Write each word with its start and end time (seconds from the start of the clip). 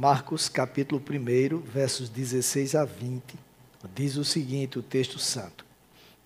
Marcos 0.00 0.48
capítulo 0.48 1.02
1, 1.02 1.58
versos 1.58 2.08
16 2.08 2.76
a 2.76 2.84
20, 2.84 3.34
diz 3.96 4.14
o 4.14 4.24
seguinte, 4.24 4.78
o 4.78 4.82
texto 4.82 5.18
santo. 5.18 5.66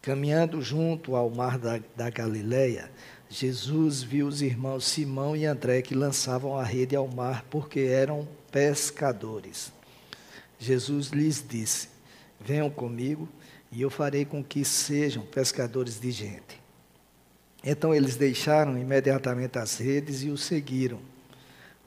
Caminhando 0.03 0.61
junto 0.61 1.17
ao 1.17 1.31
mar 1.31 1.59
da, 1.59 1.81
da 1.97 2.11
Galileia, 2.11 2.91
Jesus 3.31 4.03
viu 4.03 4.27
os 4.27 4.43
irmãos 4.43 4.85
Simão 4.85 5.35
e 5.35 5.47
André 5.47 5.81
que 5.81 5.95
lançavam 5.95 6.59
a 6.59 6.63
rede 6.63 6.95
ao 6.95 7.09
mar 7.09 7.47
porque 7.49 7.81
eram 7.81 8.29
pescadores. 8.51 9.73
Jesus 10.59 11.09
lhes 11.09 11.43
disse: 11.43 11.89
Venham 12.39 12.69
comigo 12.69 13.27
e 13.71 13.81
eu 13.81 13.89
farei 13.89 14.27
com 14.27 14.45
que 14.45 14.67
sejam 14.67 15.25
pescadores 15.25 15.99
de 15.99 16.11
gente. 16.11 16.61
Então 17.65 17.95
eles 17.95 18.17
deixaram 18.17 18.77
imediatamente 18.77 19.59
as 19.59 19.79
redes 19.79 20.23
e 20.23 20.29
o 20.29 20.37
seguiram. 20.37 21.12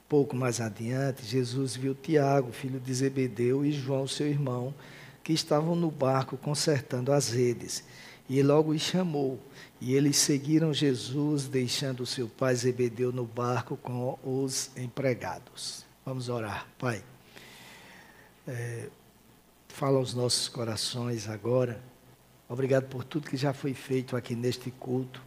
Pouco 0.08 0.36
mais 0.36 0.60
adiante, 0.60 1.24
Jesus 1.24 1.74
viu 1.74 1.94
Tiago, 1.94 2.52
filho 2.52 2.78
de 2.78 2.94
Zebedeu, 2.94 3.64
e 3.64 3.72
João, 3.72 4.06
seu 4.06 4.28
irmão, 4.28 4.72
que 5.24 5.32
estavam 5.32 5.74
no 5.74 5.90
barco 5.90 6.36
consertando 6.36 7.12
as 7.12 7.30
redes. 7.30 7.82
E 8.28 8.40
logo 8.42 8.70
os 8.70 8.80
chamou. 8.80 9.40
E 9.80 9.94
eles 9.94 10.16
seguiram 10.16 10.72
Jesus, 10.72 11.48
deixando 11.48 12.06
seu 12.06 12.28
pai 12.28 12.54
Zebedeu 12.54 13.12
no 13.12 13.24
barco 13.24 13.76
com 13.76 14.16
os 14.22 14.70
empregados. 14.76 15.84
Vamos 16.04 16.28
orar, 16.28 16.68
Pai. 16.78 17.02
É, 18.46 18.88
fala 19.68 19.98
aos 19.98 20.14
nossos 20.14 20.48
corações 20.48 21.28
agora. 21.28 21.82
Obrigado 22.48 22.84
por 22.84 23.02
tudo 23.02 23.28
que 23.28 23.36
já 23.36 23.52
foi 23.52 23.74
feito 23.74 24.16
aqui 24.16 24.36
neste 24.36 24.70
culto. 24.70 25.20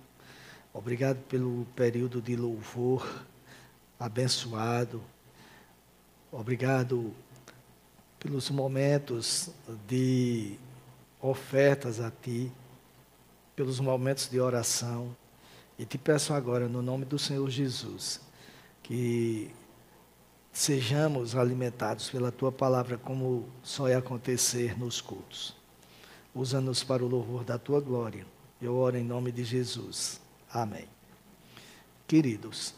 Obrigado 0.73 1.17
pelo 1.27 1.65
período 1.75 2.21
de 2.21 2.37
louvor 2.37 3.25
abençoado. 3.99 5.03
Obrigado 6.31 7.13
pelos 8.17 8.49
momentos 8.49 9.49
de 9.88 10.57
ofertas 11.21 11.99
a 11.99 12.10
Ti, 12.10 12.51
pelos 13.55 13.79
momentos 13.79 14.29
de 14.29 14.40
oração. 14.40 15.15
E 15.77 15.85
te 15.85 15.98
peço 15.98 16.34
agora, 16.34 16.68
no 16.68 16.82
nome 16.82 17.05
do 17.05 17.18
Senhor 17.20 17.49
Jesus, 17.49 18.21
que 18.84 19.51
sejamos 20.51 21.35
alimentados 21.35 22.10
pela 22.10 22.32
tua 22.32 22.51
palavra 22.51 22.98
como 22.98 23.48
só 23.63 23.88
é 23.88 23.95
acontecer 23.95 24.77
nos 24.77 24.99
cultos. 24.99 25.55
Usa-nos 26.34 26.84
para 26.84 27.04
o 27.04 27.07
louvor 27.07 27.43
da 27.43 27.57
tua 27.57 27.79
glória. 27.79 28.26
Eu 28.62 28.76
oro 28.76 28.98
em 28.98 29.04
nome 29.04 29.32
de 29.32 29.43
Jesus. 29.43 30.20
Amém. 30.51 30.88
Queridos, 32.07 32.73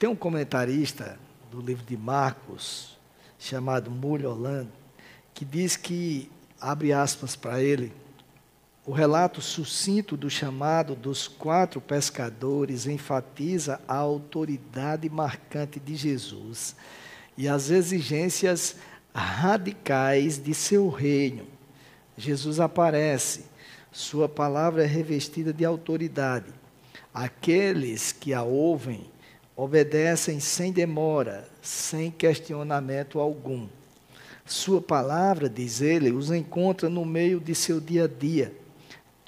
tem 0.00 0.08
um 0.08 0.16
comentarista 0.16 1.18
do 1.50 1.60
livro 1.60 1.84
de 1.84 1.94
Marcos, 1.94 2.96
chamado 3.38 3.90
Mulho 3.90 4.30
Holland, 4.30 4.70
que 5.34 5.44
diz 5.44 5.76
que, 5.76 6.30
abre 6.58 6.90
aspas 6.90 7.36
para 7.36 7.62
ele, 7.62 7.92
o 8.86 8.92
relato 8.92 9.42
sucinto 9.42 10.16
do 10.16 10.30
chamado 10.30 10.94
dos 10.94 11.28
quatro 11.28 11.82
pescadores 11.82 12.86
enfatiza 12.86 13.78
a 13.86 13.96
autoridade 13.96 15.06
marcante 15.10 15.78
de 15.78 15.94
Jesus 15.94 16.74
e 17.36 17.46
as 17.46 17.68
exigências 17.68 18.76
radicais 19.14 20.42
de 20.42 20.54
seu 20.54 20.88
reino. 20.88 21.46
Jesus 22.16 22.58
aparece, 22.58 23.44
sua 23.92 24.30
palavra 24.30 24.82
é 24.82 24.86
revestida 24.86 25.52
de 25.52 25.62
autoridade. 25.62 26.54
Aqueles 27.12 28.12
que 28.12 28.32
a 28.32 28.42
ouvem 28.42 29.04
obedecem 29.56 30.40
sem 30.40 30.72
demora, 30.72 31.48
sem 31.60 32.10
questionamento 32.10 33.18
algum. 33.18 33.68
Sua 34.46 34.80
palavra, 34.80 35.48
diz 35.48 35.80
ele, 35.80 36.10
os 36.10 36.30
encontra 36.30 36.88
no 36.88 37.04
meio 37.04 37.38
de 37.38 37.54
seu 37.54 37.80
dia 37.80 38.04
a 38.04 38.08
dia 38.08 38.60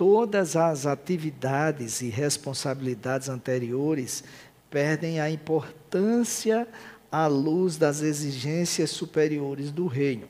todas 0.03 0.57
as 0.57 0.85
atividades 0.85 2.01
e 2.01 2.09
responsabilidades 2.09 3.29
anteriores 3.29 4.25
perdem 4.69 5.21
a 5.21 5.31
importância 5.31 6.67
à 7.09 7.29
luz 7.29 7.77
das 7.77 8.03
exigências 8.03 8.91
superiores 8.91 9.71
do 9.71 9.87
reino. 9.87 10.27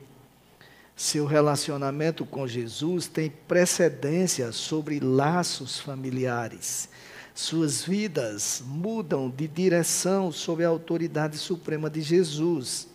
Seu 0.95 1.25
relacionamento 1.25 2.23
com 2.23 2.47
Jesus 2.47 3.07
tem 3.07 3.31
precedência 3.47 4.51
sobre 4.51 4.99
laços 4.99 5.79
familiares. 5.79 6.87
Suas 7.35 7.83
vidas 7.83 8.61
mudam 8.65 9.29
de 9.29 9.47
direção 9.47 10.31
sob 10.31 10.63
a 10.63 10.67
autoridade 10.67 11.37
suprema 11.37 11.89
de 11.89 12.01
Jesus. 12.01 12.87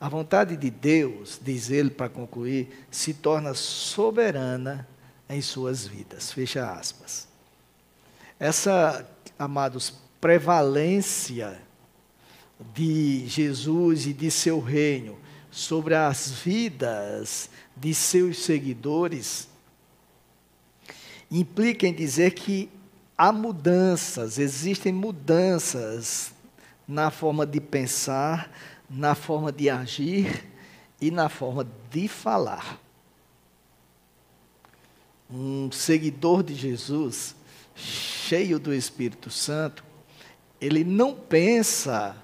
A 0.00 0.08
vontade 0.08 0.56
de 0.56 0.70
Deus, 0.70 1.40
diz 1.42 1.70
ele 1.70 1.90
para 1.90 2.08
concluir, 2.08 2.68
se 2.90 3.14
torna 3.14 3.54
soberana 3.54 4.86
em 5.28 5.40
suas 5.40 5.86
vidas. 5.86 6.32
Fecha 6.32 6.70
aspas. 6.70 7.28
Essa, 8.40 9.08
amados, 9.38 9.94
prevalência 10.20 11.60
de 12.74 13.24
Jesus 13.28 14.06
e 14.06 14.12
de 14.12 14.30
seu 14.30 14.60
reino 14.60 15.16
sobre 15.50 15.94
as 15.94 16.30
vidas 16.30 17.48
de 17.76 17.94
seus 17.94 18.38
seguidores 18.38 19.48
implica 21.30 21.86
em 21.86 21.92
dizer 21.92 22.32
que 22.32 22.68
há 23.18 23.32
mudanças, 23.32 24.38
existem 24.38 24.92
mudanças 24.92 26.32
na 26.86 27.10
forma 27.10 27.44
de 27.44 27.60
pensar, 27.60 28.48
na 28.88 29.16
forma 29.16 29.50
de 29.50 29.68
agir 29.68 30.46
e 31.00 31.10
na 31.10 31.28
forma 31.28 31.66
de 31.90 32.06
falar. 32.06 32.80
Um 35.28 35.70
seguidor 35.72 36.44
de 36.44 36.54
Jesus, 36.54 37.34
cheio 37.74 38.58
do 38.58 38.72
Espírito 38.72 39.30
Santo, 39.30 39.84
ele 40.60 40.84
não 40.84 41.14
pensa 41.14 42.16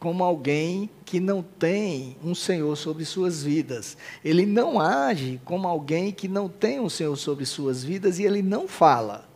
como 0.00 0.24
alguém 0.24 0.88
que 1.04 1.20
não 1.20 1.42
tem 1.42 2.16
um 2.24 2.34
Senhor 2.34 2.74
sobre 2.74 3.04
suas 3.04 3.42
vidas. 3.42 3.98
Ele 4.24 4.46
não 4.46 4.80
age 4.80 5.38
como 5.44 5.68
alguém 5.68 6.10
que 6.10 6.26
não 6.26 6.48
tem 6.48 6.80
um 6.80 6.88
Senhor 6.88 7.14
sobre 7.16 7.44
suas 7.44 7.84
vidas 7.84 8.18
e 8.18 8.24
ele 8.24 8.40
não 8.40 8.66
fala 8.66 9.28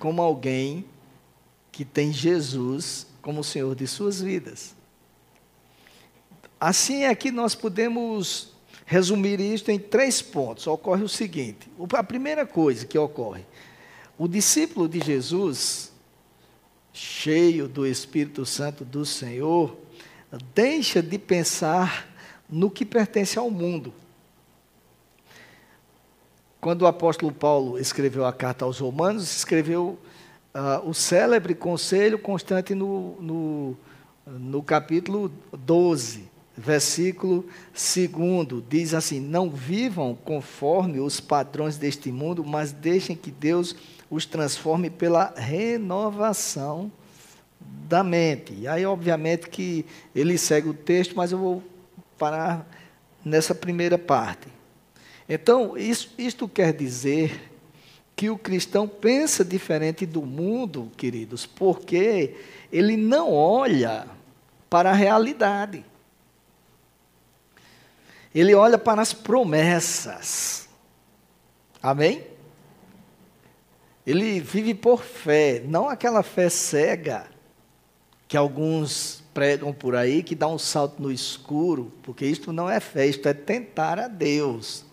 como 0.00 0.20
alguém 0.20 0.84
que 1.70 1.84
tem 1.84 2.12
Jesus 2.12 3.06
como 3.22 3.44
Senhor 3.44 3.76
de 3.76 3.86
suas 3.86 4.20
vidas. 4.20 4.74
Assim 6.58 7.04
é 7.04 7.14
que 7.14 7.30
nós 7.30 7.54
podemos 7.54 8.52
resumir 8.84 9.38
isto 9.38 9.70
em 9.70 9.78
três 9.78 10.20
pontos. 10.20 10.66
Ocorre 10.66 11.04
o 11.04 11.08
seguinte: 11.08 11.70
a 11.92 12.02
primeira 12.02 12.44
coisa 12.44 12.84
que 12.84 12.98
ocorre, 12.98 13.46
o 14.18 14.26
discípulo 14.26 14.88
de 14.88 14.98
Jesus, 14.98 15.89
cheio 16.92 17.68
do 17.68 17.86
Espírito 17.86 18.44
Santo 18.44 18.84
do 18.84 19.04
Senhor, 19.04 19.76
deixa 20.54 21.02
de 21.02 21.18
pensar 21.18 22.08
no 22.48 22.70
que 22.70 22.84
pertence 22.84 23.38
ao 23.38 23.50
mundo. 23.50 23.92
Quando 26.60 26.82
o 26.82 26.86
apóstolo 26.86 27.32
Paulo 27.32 27.78
escreveu 27.78 28.26
a 28.26 28.32
carta 28.32 28.64
aos 28.64 28.78
Romanos, 28.78 29.34
escreveu 29.34 29.98
uh, 30.54 30.88
o 30.88 30.92
célebre 30.92 31.54
conselho 31.54 32.18
constante 32.18 32.74
no, 32.74 33.16
no, 33.20 33.76
no 34.26 34.62
capítulo 34.62 35.32
12 35.52 36.28
versículo 36.60 37.46
2 37.72 38.62
diz 38.68 38.94
assim: 38.94 39.18
Não 39.18 39.50
vivam 39.50 40.16
conforme 40.24 41.00
os 41.00 41.18
padrões 41.18 41.78
deste 41.78 42.12
mundo, 42.12 42.44
mas 42.44 42.70
deixem 42.70 43.16
que 43.16 43.30
Deus 43.30 43.74
os 44.10 44.26
transforme 44.26 44.90
pela 44.90 45.32
renovação 45.36 46.90
da 47.60 48.02
mente. 48.02 48.52
E 48.54 48.66
aí, 48.66 48.84
obviamente, 48.84 49.48
que 49.48 49.86
ele 50.14 50.36
segue 50.36 50.68
o 50.68 50.74
texto, 50.74 51.16
mas 51.16 51.30
eu 51.30 51.38
vou 51.38 51.62
parar 52.18 52.66
nessa 53.24 53.54
primeira 53.54 53.96
parte. 53.96 54.48
Então, 55.28 55.78
isso, 55.78 56.12
isto 56.18 56.48
quer 56.48 56.72
dizer 56.72 57.50
que 58.16 58.28
o 58.28 58.36
cristão 58.36 58.86
pensa 58.88 59.44
diferente 59.44 60.04
do 60.04 60.22
mundo, 60.22 60.90
queridos, 60.96 61.46
porque 61.46 62.34
ele 62.72 62.96
não 62.96 63.32
olha 63.32 64.06
para 64.68 64.90
a 64.90 64.94
realidade. 64.94 65.84
Ele 68.34 68.54
olha 68.54 68.76
para 68.76 69.00
as 69.00 69.12
promessas. 69.12 70.68
Amém? 71.82 72.24
Ele 74.10 74.40
vive 74.40 74.74
por 74.74 75.04
fé, 75.04 75.62
não 75.64 75.88
aquela 75.88 76.24
fé 76.24 76.48
cega 76.48 77.28
que 78.26 78.36
alguns 78.36 79.22
pregam 79.32 79.72
por 79.72 79.94
aí, 79.94 80.24
que 80.24 80.34
dá 80.34 80.48
um 80.48 80.58
salto 80.58 81.00
no 81.00 81.12
escuro, 81.12 81.92
porque 82.02 82.26
isto 82.26 82.52
não 82.52 82.68
é 82.68 82.80
fé, 82.80 83.06
isto 83.06 83.28
é 83.28 83.32
tentar 83.32 84.00
a 84.00 84.08
Deus. 84.08 84.84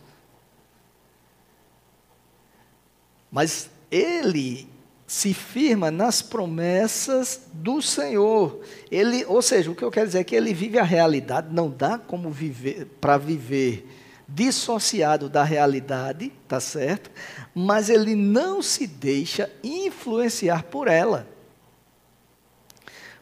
Mas 3.32 3.72
ele 3.90 4.70
se 5.08 5.34
firma 5.34 5.90
nas 5.90 6.22
promessas 6.22 7.42
do 7.52 7.82
Senhor. 7.82 8.62
Ele, 8.92 9.26
ou 9.26 9.42
seja, 9.42 9.72
o 9.72 9.76
que 9.76 9.84
eu 9.84 9.90
quero 9.90 10.06
dizer 10.06 10.20
é 10.20 10.24
que 10.24 10.36
ele 10.36 10.54
vive 10.54 10.78
a 10.78 10.84
realidade, 10.84 11.52
não 11.52 11.72
dá 11.72 11.98
como 11.98 12.30
viver 12.30 12.86
para 13.02 13.18
viver 13.18 13.84
dissociado 14.28 15.30
da 15.30 15.44
realidade, 15.44 16.32
tá 16.48 16.60
certo? 16.60 17.10
Mas 17.56 17.90
ele 17.90 18.16
não 18.16 18.62
se 18.62 18.86
deixa 18.86 19.50
influenciar 19.64 20.64
por 20.64 20.88
ela. 20.88 21.28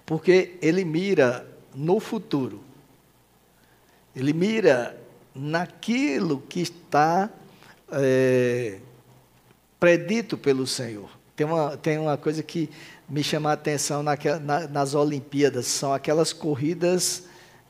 Porque 0.06 0.58
ele 0.62 0.84
mira 0.84 1.48
no 1.74 2.00
futuro. 2.00 2.64
Ele 4.16 4.34
mira 4.34 4.98
naquilo 5.34 6.42
que 6.42 6.62
está 6.62 7.30
é, 7.92 8.80
predito 9.80 10.38
pelo 10.38 10.66
Senhor. 10.66 11.10
Tem 11.36 11.46
uma, 11.46 11.78
tem 11.78 11.98
uma 11.98 12.18
coisa 12.18 12.42
que 12.42 12.70
me 13.10 13.24
chama 13.24 13.50
a 13.50 13.54
atenção 13.54 14.02
naquela, 14.02 14.40
na, 14.40 14.68
nas 14.68 14.96
Olimpíadas, 14.96 15.68
são 15.68 15.94
aquelas 15.94 16.32
corridas 16.32 17.26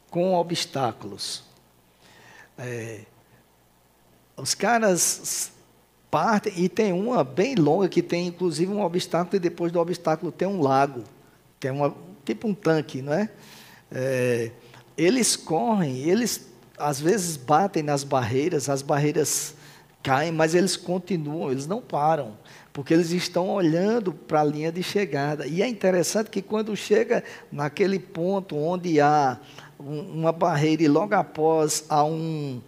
com 0.09 0.35
obstáculos. 0.35 1.43
É, 2.57 3.01
os 4.37 4.53
caras 4.53 5.51
partem 6.11 6.53
e 6.55 6.69
tem 6.69 6.93
uma 6.93 7.23
bem 7.23 7.55
longa 7.55 7.89
que 7.89 8.01
tem 8.01 8.27
inclusive 8.27 8.71
um 8.71 8.81
obstáculo 8.81 9.35
e 9.35 9.39
depois 9.39 9.71
do 9.71 9.79
obstáculo 9.79 10.31
tem 10.31 10.47
um 10.47 10.61
lago, 10.61 11.03
tem 11.59 11.71
uma, 11.71 11.93
tipo 12.23 12.47
um 12.47 12.53
tanque, 12.53 13.01
não 13.01 13.13
é? 13.13 13.29
é 13.91 14.51
eles 14.97 15.35
correm, 15.35 15.97
eles 15.97 16.49
às 16.77 16.99
vezes 16.99 17.37
batem 17.37 17.83
nas 17.83 18.03
barreiras, 18.03 18.69
as 18.69 18.81
barreiras 18.81 19.55
caem, 20.01 20.31
mas 20.31 20.53
eles 20.53 20.77
continuam, 20.77 21.51
eles 21.51 21.65
não 21.65 21.81
param, 21.81 22.37
porque 22.71 22.93
eles 22.93 23.11
estão 23.11 23.49
olhando 23.49 24.13
para 24.13 24.41
a 24.41 24.43
linha 24.43 24.71
de 24.71 24.83
chegada. 24.83 25.47
E 25.47 25.61
é 25.61 25.67
interessante 25.67 26.29
que 26.29 26.41
quando 26.41 26.75
chega 26.75 27.23
naquele 27.51 27.97
ponto 27.97 28.55
onde 28.55 29.01
há 29.01 29.39
uma 29.79 30.31
barreira 30.31 30.83
e 30.83 30.87
logo 30.87 31.15
após 31.15 31.85
há 31.89 32.03
um, 32.03 32.61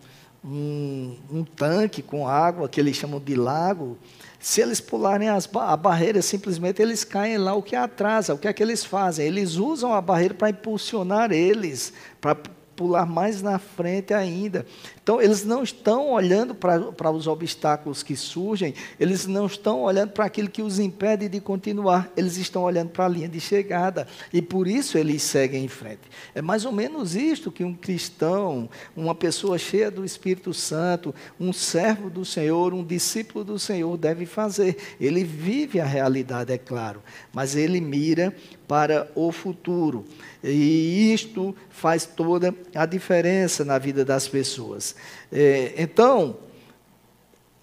um, 0.43 1.15
um 1.31 1.43
tanque 1.43 2.01
com 2.01 2.27
água, 2.27 2.69
que 2.69 2.79
eles 2.79 2.95
chamam 2.95 3.19
de 3.19 3.35
lago, 3.35 3.97
se 4.39 4.61
eles 4.61 4.79
pularem 4.79 5.29
as, 5.29 5.49
a 5.53 5.75
barreira, 5.75 6.21
simplesmente 6.21 6.81
eles 6.81 7.03
caem 7.03 7.37
lá, 7.37 7.53
o 7.53 7.61
que 7.61 7.75
atrasa. 7.75 8.33
O 8.33 8.37
que 8.37 8.47
é 8.47 8.53
que 8.53 8.61
eles 8.61 8.83
fazem? 8.83 9.25
Eles 9.25 9.55
usam 9.55 9.93
a 9.93 10.01
barreira 10.01 10.33
para 10.33 10.49
impulsionar 10.49 11.31
eles, 11.31 11.91
para 12.21 12.35
pular 12.75 13.05
mais 13.05 13.41
na 13.41 13.57
frente 13.57 14.13
ainda. 14.13 14.65
Então, 15.07 15.21
eles 15.21 15.45
não 15.45 15.63
estão 15.63 16.11
olhando 16.11 16.53
para, 16.53 17.09
os 17.11 17.27
obstáculos 17.27 18.03
que 18.03 18.13
surgem, 18.13 18.73
eles 18.99 19.25
não 19.25 19.45
estão 19.45 19.83
olhando 19.83 20.09
para 20.09 20.25
aquilo 20.25 20.49
que 20.49 20.61
os 20.61 20.79
impede 20.79 21.29
de 21.29 21.39
continuar, 21.39 22.11
eles 22.17 22.35
estão 22.35 22.63
olhando 22.63 22.89
para 22.89 23.05
a 23.05 23.07
linha 23.07 23.29
de 23.29 23.39
chegada. 23.39 24.05
E 24.33 24.41
por 24.41 24.67
isso 24.67 24.97
eles 24.97 25.23
seguem 25.23 25.63
em 25.63 25.69
frente. 25.69 26.01
É 26.35 26.41
mais 26.41 26.65
ou 26.65 26.73
menos 26.73 27.15
isto 27.15 27.49
que 27.53 27.63
um 27.63 27.73
cristão, 27.73 28.69
uma 28.97 29.15
pessoa 29.15 29.57
cheia 29.57 29.89
do 29.89 30.03
Espírito 30.03 30.53
Santo, 30.53 31.15
um 31.39 31.53
servo 31.53 32.09
do 32.09 32.25
Senhor, 32.25 32.73
um 32.73 32.83
discípulo 32.83 33.45
do 33.45 33.57
Senhor 33.57 33.95
deve 33.95 34.25
fazer. 34.25 34.75
Ele 34.99 35.23
vive 35.23 35.79
a 35.79 35.85
realidade, 35.85 36.51
é 36.51 36.57
claro, 36.57 37.01
mas 37.31 37.55
ele 37.55 37.79
mira 37.79 38.35
para 38.67 39.09
o 39.15 39.31
futuro. 39.31 40.03
E 40.43 41.13
isto 41.13 41.55
faz 41.69 42.05
toda 42.05 42.53
a 42.75 42.85
diferença 42.85 43.63
na 43.63 43.77
vida 43.77 44.03
das 44.03 44.27
pessoas. 44.27 44.96
É, 45.31 45.73
então, 45.77 46.37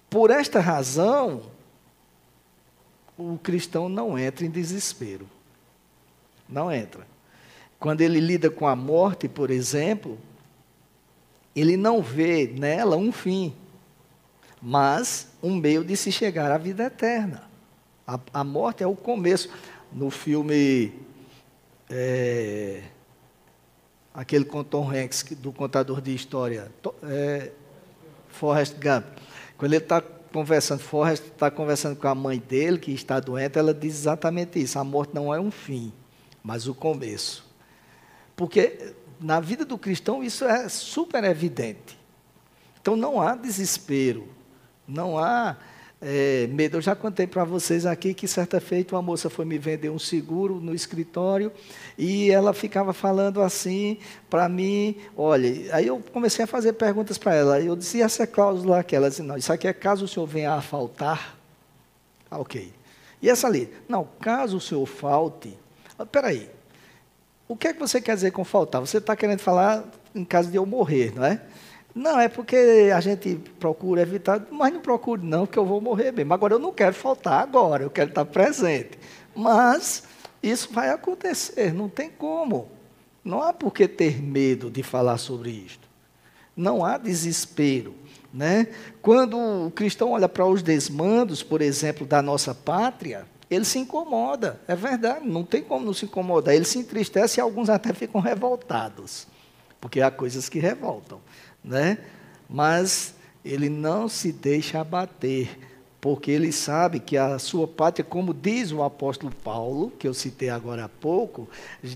por 0.09 0.29
esta 0.29 0.59
razão, 0.59 1.43
o 3.17 3.37
cristão 3.37 3.89
não 3.89 4.17
entra 4.17 4.45
em 4.45 4.49
desespero. 4.49 5.27
Não 6.47 6.71
entra. 6.71 7.07
Quando 7.79 8.01
ele 8.01 8.19
lida 8.19 8.49
com 8.49 8.67
a 8.67 8.75
morte, 8.75 9.27
por 9.27 9.49
exemplo, 9.49 10.17
ele 11.55 11.77
não 11.77 12.01
vê 12.01 12.47
nela 12.47 12.97
um 12.97 13.11
fim, 13.11 13.53
mas 14.61 15.27
um 15.41 15.55
meio 15.55 15.83
de 15.83 15.95
se 15.95 16.11
chegar 16.11 16.51
à 16.51 16.57
vida 16.57 16.83
eterna. 16.83 17.43
A, 18.07 18.19
a 18.33 18.43
morte 18.43 18.83
é 18.83 18.87
o 18.87 18.95
começo. 18.95 19.49
No 19.91 20.09
filme 20.09 20.93
é, 21.89 22.81
aquele 24.15 24.45
com 24.45 24.63
Tom 24.63 24.89
Hanks, 24.89 25.23
do 25.37 25.51
contador 25.51 26.01
de 26.01 26.15
história, 26.15 26.71
é, 27.03 27.51
Forrest 28.29 28.75
Gump. 28.75 29.05
Quando 29.57 29.73
ele 29.73 29.83
está 29.83 30.01
conversando, 30.01 30.79
Forrest 30.79 31.23
está 31.25 31.51
conversando 31.51 31.97
com 31.97 32.07
a 32.07 32.15
mãe 32.15 32.39
dele, 32.39 32.77
que 32.77 32.91
está 32.91 33.19
doente, 33.19 33.59
ela 33.59 33.73
diz 33.73 33.93
exatamente 33.93 34.61
isso: 34.61 34.79
a 34.79 34.83
morte 34.83 35.13
não 35.13 35.33
é 35.33 35.39
um 35.39 35.51
fim, 35.51 35.91
mas 36.41 36.67
o 36.67 36.73
começo. 36.73 37.45
Porque 38.35 38.93
na 39.19 39.39
vida 39.39 39.65
do 39.65 39.77
cristão 39.77 40.23
isso 40.23 40.45
é 40.45 40.69
super 40.69 41.23
evidente. 41.23 41.97
Então 42.81 42.95
não 42.95 43.21
há 43.21 43.35
desespero, 43.35 44.27
não 44.87 45.17
há 45.17 45.57
é, 46.07 46.45
medo. 46.47 46.77
Eu 46.77 46.81
já 46.81 46.95
contei 46.95 47.25
para 47.25 47.43
vocês 47.43 47.83
aqui 47.83 48.13
que 48.13 48.27
certa 48.27 48.61
feita 48.61 48.95
uma 48.95 49.01
moça 49.01 49.27
foi 49.27 49.43
me 49.43 49.57
vender 49.57 49.89
um 49.89 49.97
seguro 49.97 50.61
no 50.61 50.75
escritório 50.75 51.51
e 51.97 52.29
ela 52.29 52.53
ficava 52.53 52.93
falando 52.93 53.41
assim 53.41 53.97
para 54.29 54.47
mim, 54.47 54.97
olha, 55.17 55.75
aí 55.75 55.87
eu 55.87 55.99
comecei 56.13 56.45
a 56.45 56.47
fazer 56.47 56.73
perguntas 56.73 57.17
para 57.17 57.33
ela. 57.33 57.59
Eu 57.59 57.75
disse, 57.75 57.97
e 57.97 58.01
essa 58.03 58.27
cláusula 58.27 58.79
aqui? 58.79 58.95
Ela 58.95 59.09
disse, 59.09 59.23
não, 59.23 59.35
isso 59.35 59.51
aqui 59.51 59.67
é 59.67 59.73
caso 59.73 60.05
o 60.05 60.07
senhor 60.07 60.27
venha 60.27 60.53
a 60.53 60.61
faltar. 60.61 61.35
Ah, 62.29 62.37
ok. 62.37 62.71
E 63.19 63.27
essa 63.27 63.47
ali? 63.47 63.73
Não, 63.89 64.07
caso 64.19 64.57
o 64.57 64.61
senhor 64.61 64.85
falte. 64.85 65.57
Ah, 65.97 66.05
peraí, 66.05 66.47
o 67.47 67.55
que 67.55 67.69
é 67.69 67.73
que 67.73 67.79
você 67.79 67.99
quer 67.99 68.13
dizer 68.13 68.29
com 68.31 68.45
faltar? 68.45 68.79
Você 68.79 68.97
está 68.97 69.15
querendo 69.15 69.39
falar 69.39 69.83
em 70.13 70.23
caso 70.23 70.51
de 70.51 70.57
eu 70.57 70.65
morrer, 70.67 71.13
não 71.15 71.25
é? 71.25 71.41
Não, 71.95 72.19
é 72.19 72.27
porque 72.27 72.91
a 72.93 72.99
gente 72.99 73.35
procura 73.57 74.01
evitar, 74.01 74.45
mas 74.51 74.73
não 74.73 74.81
procure 74.81 75.25
não, 75.25 75.45
porque 75.45 75.57
eu 75.57 75.65
vou 75.65 75.79
morrer 75.79 76.11
mesmo. 76.11 76.33
Agora 76.33 76.53
eu 76.55 76.59
não 76.59 76.73
quero 76.73 76.93
faltar 76.93 77.41
agora, 77.41 77.83
eu 77.83 77.89
quero 77.89 78.09
estar 78.09 78.25
presente. 78.25 78.99
Mas 79.33 80.03
isso 80.43 80.73
vai 80.73 80.89
acontecer, 80.89 81.73
não 81.73 81.87
tem 81.87 82.09
como. 82.09 82.67
Não 83.23 83.41
há 83.41 83.53
por 83.53 83.71
que 83.71 83.87
ter 83.87 84.21
medo 84.21 84.69
de 84.69 84.83
falar 84.83 85.17
sobre 85.17 85.51
isto. 85.51 85.87
Não 86.55 86.83
há 86.83 86.97
desespero. 86.97 87.95
Né? 88.33 88.67
Quando 89.01 89.37
o 89.37 89.71
cristão 89.71 90.11
olha 90.11 90.27
para 90.27 90.45
os 90.45 90.61
desmandos, 90.61 91.41
por 91.41 91.61
exemplo, 91.61 92.05
da 92.05 92.21
nossa 92.21 92.53
pátria, 92.53 93.25
ele 93.49 93.63
se 93.63 93.79
incomoda, 93.79 94.59
é 94.67 94.75
verdade, 94.75 95.25
não 95.25 95.45
tem 95.45 95.63
como 95.63 95.85
não 95.85 95.93
se 95.93 96.03
incomodar. 96.03 96.53
Ele 96.53 96.65
se 96.65 96.77
entristece 96.77 97.39
e 97.39 97.41
alguns 97.41 97.69
até 97.69 97.93
ficam 97.93 98.19
revoltados, 98.19 99.27
porque 99.79 100.01
há 100.01 100.11
coisas 100.11 100.49
que 100.49 100.59
revoltam 100.59 101.21
né? 101.65 101.97
Mas 102.49 103.15
ele 103.43 103.69
não 103.69 104.07
se 104.07 104.31
deixa 104.31 104.79
abater, 104.79 105.57
porque 105.99 106.29
ele 106.29 106.51
sabe 106.51 106.99
que 106.99 107.17
a 107.17 107.39
sua 107.39 107.67
pátria, 107.67 108.05
como 108.05 108.33
diz 108.33 108.71
o 108.71 108.83
apóstolo 108.83 109.33
Paulo, 109.43 109.91
que 109.97 110.07
eu 110.07 110.13
citei 110.13 110.49
agora 110.49 110.85
há 110.85 110.89
pouco, 110.89 111.49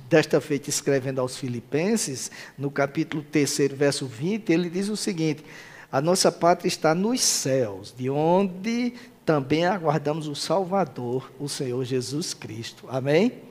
desta 0.09 0.41
feita 0.41 0.69
escrevendo 0.69 1.21
aos 1.21 1.37
Filipenses, 1.37 2.31
no 2.57 2.71
capítulo 2.71 3.23
3, 3.31 3.69
verso 3.73 4.07
20, 4.07 4.51
ele 4.51 4.69
diz 4.69 4.89
o 4.89 4.97
seguinte: 4.97 5.43
A 5.91 6.01
nossa 6.01 6.31
pátria 6.31 6.67
está 6.67 6.95
nos 6.95 7.21
céus, 7.21 7.93
de 7.95 8.09
onde 8.09 8.93
também 9.23 9.65
aguardamos 9.65 10.27
o 10.27 10.35
Salvador, 10.35 11.31
o 11.39 11.47
Senhor 11.47 11.83
Jesus 11.85 12.33
Cristo. 12.33 12.85
Amém? 12.89 13.48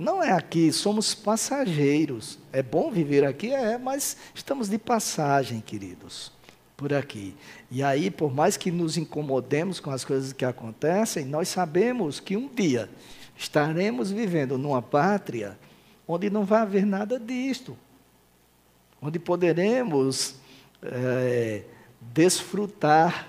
Não 0.00 0.22
é 0.22 0.32
aqui, 0.32 0.72
somos 0.72 1.14
passageiros. 1.14 2.38
É 2.54 2.62
bom 2.62 2.90
viver 2.90 3.22
aqui? 3.22 3.52
É, 3.52 3.76
mas 3.76 4.16
estamos 4.34 4.66
de 4.66 4.78
passagem, 4.78 5.60
queridos, 5.60 6.32
por 6.74 6.94
aqui. 6.94 7.36
E 7.70 7.82
aí, 7.82 8.10
por 8.10 8.32
mais 8.32 8.56
que 8.56 8.70
nos 8.70 8.96
incomodemos 8.96 9.78
com 9.78 9.90
as 9.90 10.02
coisas 10.02 10.32
que 10.32 10.42
acontecem, 10.42 11.26
nós 11.26 11.50
sabemos 11.50 12.18
que 12.18 12.34
um 12.34 12.48
dia 12.48 12.88
estaremos 13.36 14.10
vivendo 14.10 14.56
numa 14.56 14.80
pátria 14.80 15.58
onde 16.08 16.30
não 16.30 16.46
vai 16.46 16.62
haver 16.62 16.86
nada 16.86 17.20
disto, 17.20 17.76
onde 19.02 19.18
poderemos 19.18 20.36
é, 20.82 21.62
desfrutar 22.00 23.28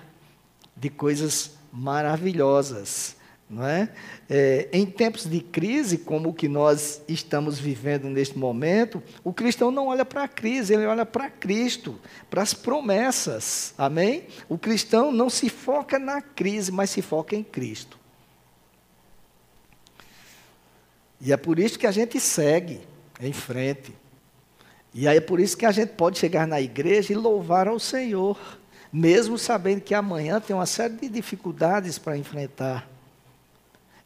de 0.74 0.88
coisas 0.88 1.50
maravilhosas 1.70 3.14
não 3.52 3.66
é? 3.66 3.90
é? 4.30 4.68
em 4.72 4.86
tempos 4.86 5.28
de 5.28 5.40
crise, 5.40 5.98
como 5.98 6.30
o 6.30 6.34
que 6.34 6.48
nós 6.48 7.02
estamos 7.06 7.58
vivendo 7.58 8.08
neste 8.08 8.38
momento, 8.38 9.02
o 9.22 9.32
cristão 9.32 9.70
não 9.70 9.88
olha 9.88 10.06
para 10.06 10.24
a 10.24 10.28
crise, 10.28 10.72
ele 10.72 10.86
olha 10.86 11.04
para 11.04 11.28
Cristo, 11.28 12.00
para 12.30 12.40
as 12.40 12.54
promessas. 12.54 13.74
Amém? 13.76 14.24
O 14.48 14.56
cristão 14.56 15.12
não 15.12 15.28
se 15.28 15.50
foca 15.50 15.98
na 15.98 16.22
crise, 16.22 16.72
mas 16.72 16.88
se 16.88 17.02
foca 17.02 17.36
em 17.36 17.44
Cristo. 17.44 17.98
E 21.20 21.30
é 21.30 21.36
por 21.36 21.58
isso 21.58 21.78
que 21.78 21.86
a 21.86 21.92
gente 21.92 22.18
segue 22.18 22.80
em 23.20 23.34
frente. 23.34 23.94
E 24.94 25.06
aí 25.06 25.18
é 25.18 25.20
por 25.20 25.38
isso 25.38 25.56
que 25.56 25.66
a 25.66 25.70
gente 25.70 25.90
pode 25.90 26.18
chegar 26.18 26.46
na 26.46 26.60
igreja 26.60 27.12
e 27.12 27.16
louvar 27.16 27.68
ao 27.68 27.78
Senhor, 27.78 28.38
mesmo 28.90 29.36
sabendo 29.36 29.82
que 29.82 29.94
amanhã 29.94 30.40
tem 30.40 30.56
uma 30.56 30.66
série 30.66 30.94
de 30.94 31.08
dificuldades 31.08 31.98
para 31.98 32.16
enfrentar. 32.16 32.91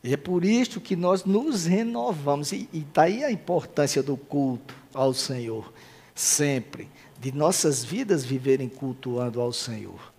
E 0.07 0.13
é 0.13 0.17
por 0.17 0.45
isso 0.45 0.81
que 0.81 0.95
nós 0.95 1.25
nos 1.25 1.67
renovamos. 1.67 2.53
E, 2.53 2.69
e 2.73 2.87
daí 2.95 3.25
a 3.25 3.31
importância 3.33 4.05
do 4.05 4.17
culto 4.17 4.73
ao 4.95 5.13
Senhor, 5.13 5.73
sempre. 6.15 6.89
De 7.21 7.33
nossas 7.33 7.83
vidas 7.83 8.25
viverem 8.25 8.69
cultuando 8.69 9.41
ao 9.41 9.53
Senhor. 9.53 10.13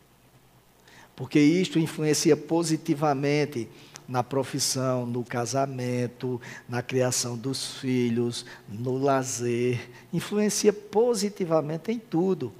Porque 1.15 1.39
isto 1.39 1.79
influencia 1.79 2.35
positivamente 2.35 3.69
na 4.05 4.21
profissão, 4.21 5.05
no 5.05 5.23
casamento, 5.23 6.41
na 6.67 6.81
criação 6.81 7.37
dos 7.37 7.77
filhos, 7.77 8.45
no 8.67 8.97
lazer, 8.97 9.89
influencia 10.11 10.73
positivamente 10.73 11.93
em 11.93 11.97
tudo. 11.97 12.51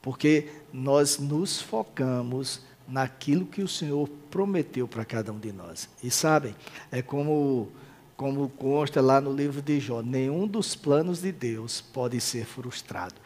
Porque 0.00 0.48
nós 0.72 1.18
nos 1.18 1.60
focamos 1.60 2.62
naquilo 2.92 3.46
que 3.46 3.62
o 3.62 3.68
Senhor 3.68 4.06
prometeu 4.30 4.86
para 4.86 5.02
cada 5.02 5.32
um 5.32 5.38
de 5.38 5.50
nós. 5.50 5.88
E 6.02 6.10
sabem, 6.10 6.54
é 6.90 7.00
como 7.00 7.72
como 8.14 8.48
consta 8.50 9.00
lá 9.00 9.20
no 9.20 9.34
livro 9.34 9.60
de 9.60 9.80
Jó, 9.80 10.00
nenhum 10.00 10.46
dos 10.46 10.76
planos 10.76 11.22
de 11.22 11.32
Deus 11.32 11.80
pode 11.80 12.20
ser 12.20 12.44
frustrado. 12.44 13.16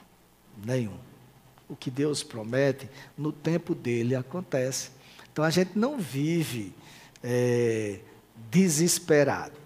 Nenhum. 0.65 0.97
O 1.69 1.77
que 1.77 1.91
Deus 1.91 2.23
promete, 2.23 2.89
no 3.19 3.31
tempo 3.31 3.75
dele 3.75 4.15
acontece. 4.15 4.91
Então 5.31 5.45
a 5.45 5.51
gente 5.51 5.73
não 5.77 5.99
vive 5.99 6.73
é, 7.23 7.99
desesperado. 8.51 9.66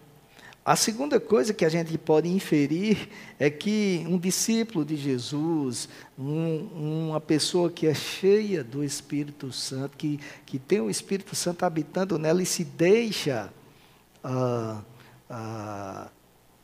A 0.71 0.77
segunda 0.77 1.19
coisa 1.19 1.53
que 1.53 1.65
a 1.65 1.69
gente 1.69 1.99
pode 1.99 2.29
inferir 2.29 3.09
é 3.41 3.51
que 3.51 4.07
um 4.09 4.17
discípulo 4.17 4.85
de 4.85 4.95
Jesus, 4.95 5.89
um, 6.17 7.09
uma 7.09 7.21
pessoa 7.21 7.69
que 7.69 7.89
é 7.89 7.93
cheia 7.93 8.63
do 8.63 8.85
Espírito 8.85 9.51
Santo, 9.51 9.97
que, 9.97 10.21
que 10.47 10.61
tem 10.61 10.81
o 10.81 10.89
Espírito 10.89 11.35
Santo 11.35 11.65
habitando 11.65 12.21
nela 12.21 12.41
e 12.41 12.47
se 12.47 12.63
deixa 12.63 13.53
ah, 14.23 14.81
ah, 15.29 16.07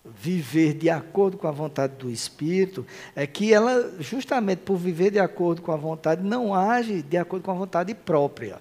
viver 0.05 0.75
de 0.75 0.89
acordo 0.89 1.37
com 1.37 1.49
a 1.49 1.51
vontade 1.51 1.95
do 1.97 2.09
Espírito, 2.09 2.87
é 3.17 3.27
que 3.27 3.53
ela, 3.53 3.93
justamente 3.99 4.61
por 4.61 4.77
viver 4.77 5.11
de 5.11 5.19
acordo 5.19 5.63
com 5.63 5.73
a 5.73 5.77
vontade, 5.77 6.23
não 6.23 6.55
age 6.55 7.03
de 7.03 7.17
acordo 7.17 7.43
com 7.43 7.51
a 7.51 7.55
vontade 7.55 7.93
própria. 7.93 8.61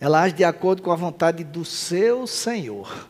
Ela 0.00 0.22
age 0.22 0.34
de 0.34 0.44
acordo 0.44 0.82
com 0.82 0.90
a 0.90 0.96
vontade 0.96 1.44
do 1.44 1.64
seu 1.64 2.26
Senhor. 2.26 3.08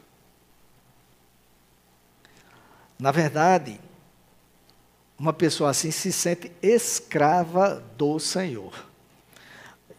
Na 2.98 3.10
verdade, 3.10 3.80
uma 5.18 5.32
pessoa 5.32 5.70
assim 5.70 5.90
se 5.90 6.12
sente 6.12 6.52
escrava 6.62 7.82
do 7.96 8.18
Senhor. 8.18 8.72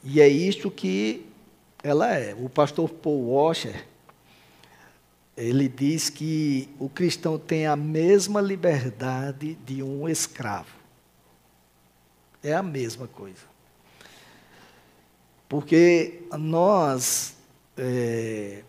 E 0.04 0.22
é 0.22 0.28
isto 0.28 0.70
que 0.70 1.26
ela 1.84 2.14
é. 2.16 2.34
O 2.36 2.50
pastor 2.50 2.90
Paul 2.90 3.30
Washer, 3.30 3.86
ele 5.36 5.68
diz 5.68 6.10
que 6.10 6.70
o 6.80 6.88
cristão 6.88 7.38
tem 7.38 7.66
a 7.66 7.76
mesma 7.76 8.40
liberdade 8.40 9.56
de 9.66 9.82
um 9.82 10.08
escravo. 10.08 10.76
É 12.44 12.54
a 12.54 12.64
mesma 12.64 13.08
coisa. 13.08 13.55
Porque 15.56 16.24
nós 16.38 17.34
é, 17.78 18.62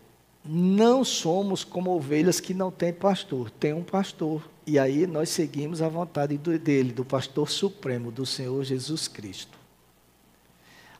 não 0.45 1.03
somos 1.03 1.65
como 1.65 1.91
ovelhas 1.91 2.39
que 2.39 2.53
não 2.53 2.71
têm 2.71 2.93
pastor, 2.93 3.51
tem 3.51 3.73
um 3.73 3.83
pastor. 3.83 4.49
E 4.65 4.79
aí 4.79 5.05
nós 5.05 5.27
seguimos 5.27 5.81
a 5.81 5.89
vontade 5.89 6.37
dele, 6.37 6.93
do 6.93 7.03
pastor 7.03 7.49
supremo, 7.49 8.09
do 8.09 8.25
Senhor 8.25 8.63
Jesus 8.63 9.05
Cristo. 9.09 9.57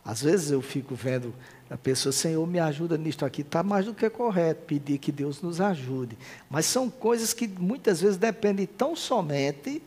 Às 0.04 0.24
vezes 0.24 0.52
eu 0.52 0.62
fico 0.62 0.94
vendo 0.94 1.34
a 1.70 1.78
pessoa, 1.78 2.12
Senhor, 2.12 2.46
me 2.46 2.60
ajuda 2.60 2.98
nisto 2.98 3.26
aqui, 3.26 3.40
está 3.40 3.64
mais 3.64 3.86
do 3.86 3.94
que 3.94 4.10
correto 4.10 4.66
pedir 4.66 4.98
que 4.98 5.10
Deus 5.14 5.42
nos 5.42 5.62
ajude. 5.62 6.18
Mas 6.50 6.66
são 6.66 6.90
coisas 6.90 7.32
que 7.32 7.48
muitas 7.48 8.02
vezes 8.02 8.18
dependem 8.18 8.66
tão 8.66 8.94
somente 8.94 9.82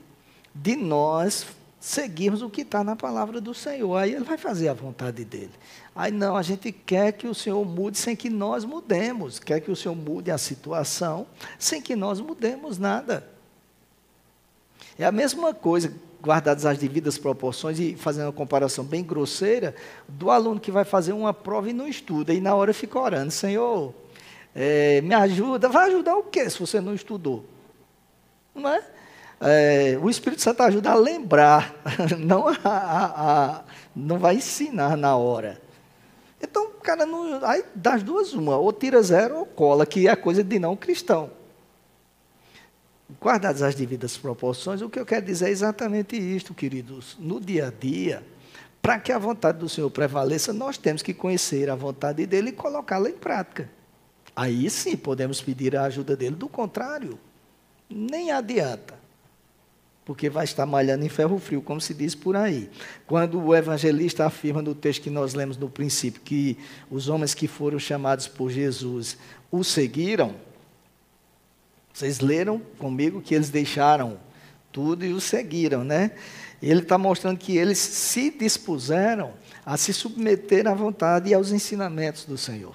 de 0.54 0.76
nós 0.76 1.46
seguirmos 1.80 2.42
o 2.42 2.50
que 2.50 2.60
está 2.60 2.84
na 2.84 2.94
palavra 2.94 3.40
do 3.40 3.54
Senhor. 3.54 3.96
Aí 3.96 4.14
ele 4.14 4.24
vai 4.24 4.36
fazer 4.36 4.68
a 4.68 4.74
vontade 4.74 5.24
dele. 5.24 5.50
Aí 5.96 6.12
não, 6.12 6.36
a 6.36 6.42
gente 6.42 6.70
quer 6.70 7.12
que 7.12 7.26
o 7.26 7.34
Senhor 7.34 7.64
mude 7.64 7.96
sem 7.96 8.14
que 8.14 8.28
nós 8.28 8.64
mudemos. 8.64 9.38
Quer 9.38 9.60
que 9.60 9.70
o 9.70 9.76
Senhor 9.76 9.94
mude 9.94 10.30
a 10.30 10.36
situação 10.36 11.26
sem 11.58 11.80
que 11.80 11.96
nós 11.96 12.20
mudemos 12.20 12.76
nada. 12.76 13.26
É 14.98 15.06
a 15.06 15.10
mesma 15.10 15.54
coisa, 15.54 15.90
guardadas 16.20 16.66
as 16.66 16.76
devidas 16.76 17.16
proporções 17.16 17.80
e 17.80 17.96
fazendo 17.96 18.26
uma 18.26 18.32
comparação 18.32 18.84
bem 18.84 19.02
grosseira, 19.02 19.74
do 20.06 20.30
aluno 20.30 20.60
que 20.60 20.70
vai 20.70 20.84
fazer 20.84 21.14
uma 21.14 21.32
prova 21.32 21.70
e 21.70 21.72
não 21.72 21.88
estuda, 21.88 22.34
e 22.34 22.40
na 22.40 22.54
hora 22.54 22.74
fica 22.74 22.98
orando, 22.98 23.30
Senhor, 23.30 23.94
é, 24.54 25.00
me 25.00 25.14
ajuda. 25.14 25.70
Vai 25.70 25.88
ajudar 25.88 26.16
o 26.16 26.24
quê 26.24 26.50
se 26.50 26.60
você 26.60 26.82
não 26.82 26.94
estudou? 26.94 27.46
Não 28.54 28.68
é? 28.68 28.84
É, 29.40 29.98
o 30.00 30.10
Espírito 30.10 30.42
Santo 30.42 30.62
ajuda 30.62 30.90
a 30.90 30.94
lembrar, 30.94 31.74
não, 32.18 32.48
a, 32.48 32.54
a, 32.62 33.54
a, 33.56 33.64
não 33.96 34.18
vai 34.18 34.36
ensinar 34.36 34.98
na 34.98 35.16
hora. 35.16 35.60
Então, 36.42 36.66
o 36.66 36.80
cara 36.80 37.06
não. 37.06 37.42
Aí 37.44 37.64
das 37.74 38.02
duas, 38.02 38.34
uma, 38.34 38.58
ou 38.58 38.72
tira 38.72 39.02
zero 39.02 39.38
ou 39.38 39.46
cola, 39.46 39.86
que 39.86 40.06
é 40.06 40.14
coisa 40.14 40.44
de 40.44 40.58
não 40.58 40.76
cristão. 40.76 41.30
Guardadas 43.20 43.62
as 43.62 43.74
devidas 43.74 44.16
proporções, 44.16 44.82
o 44.82 44.88
que 44.88 45.00
eu 45.00 45.06
quero 45.06 45.24
dizer 45.24 45.46
é 45.46 45.50
exatamente 45.50 46.16
isto, 46.16 46.54
queridos. 46.54 47.16
No 47.18 47.40
dia 47.40 47.68
a 47.68 47.70
dia, 47.70 48.24
para 48.80 48.98
que 48.98 49.10
a 49.10 49.18
vontade 49.18 49.58
do 49.58 49.68
Senhor 49.68 49.90
prevaleça, 49.90 50.52
nós 50.52 50.78
temos 50.78 51.02
que 51.02 51.12
conhecer 51.12 51.68
a 51.70 51.74
vontade 51.74 52.24
dele 52.26 52.50
e 52.50 52.52
colocá-la 52.52 53.08
em 53.08 53.14
prática. 53.14 53.68
Aí 54.36 54.70
sim 54.70 54.96
podemos 54.96 55.40
pedir 55.40 55.76
a 55.76 55.84
ajuda 55.84 56.14
dele, 56.14 56.36
do 56.36 56.48
contrário, 56.48 57.18
nem 57.88 58.30
adianta 58.30 58.99
porque 60.04 60.28
vai 60.28 60.44
estar 60.44 60.66
malhando 60.66 61.04
em 61.04 61.08
ferro 61.08 61.38
frio, 61.38 61.62
como 61.62 61.80
se 61.80 61.94
diz 61.94 62.14
por 62.14 62.36
aí. 62.36 62.68
Quando 63.06 63.40
o 63.40 63.54
evangelista 63.54 64.26
afirma 64.26 64.62
no 64.62 64.74
texto 64.74 65.02
que 65.02 65.10
nós 65.10 65.34
lemos 65.34 65.56
no 65.56 65.68
princípio 65.68 66.20
que 66.22 66.58
os 66.90 67.08
homens 67.08 67.34
que 67.34 67.46
foram 67.46 67.78
chamados 67.78 68.26
por 68.26 68.50
Jesus 68.50 69.16
o 69.50 69.62
seguiram, 69.62 70.34
vocês 71.92 72.20
leram 72.20 72.60
comigo 72.78 73.20
que 73.20 73.34
eles 73.34 73.50
deixaram 73.50 74.18
tudo 74.72 75.04
e 75.04 75.12
o 75.12 75.20
seguiram, 75.20 75.84
né? 75.84 76.12
Ele 76.62 76.80
está 76.80 76.96
mostrando 76.98 77.38
que 77.38 77.56
eles 77.56 77.78
se 77.78 78.30
dispuseram 78.30 79.32
a 79.64 79.76
se 79.76 79.92
submeter 79.92 80.66
à 80.66 80.74
vontade 80.74 81.30
e 81.30 81.34
aos 81.34 81.50
ensinamentos 81.50 82.24
do 82.24 82.36
Senhor. 82.36 82.74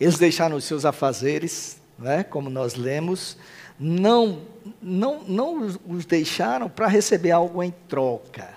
Eles 0.00 0.18
deixaram 0.18 0.56
os 0.56 0.64
seus 0.64 0.84
afazeres, 0.84 1.78
né, 1.98 2.24
como 2.24 2.50
nós 2.50 2.74
lemos, 2.74 3.36
não, 3.78 4.42
não, 4.80 5.24
não 5.24 5.78
os 5.86 6.04
deixaram 6.04 6.68
para 6.68 6.86
receber 6.86 7.32
algo 7.32 7.62
em 7.62 7.72
troca, 7.88 8.54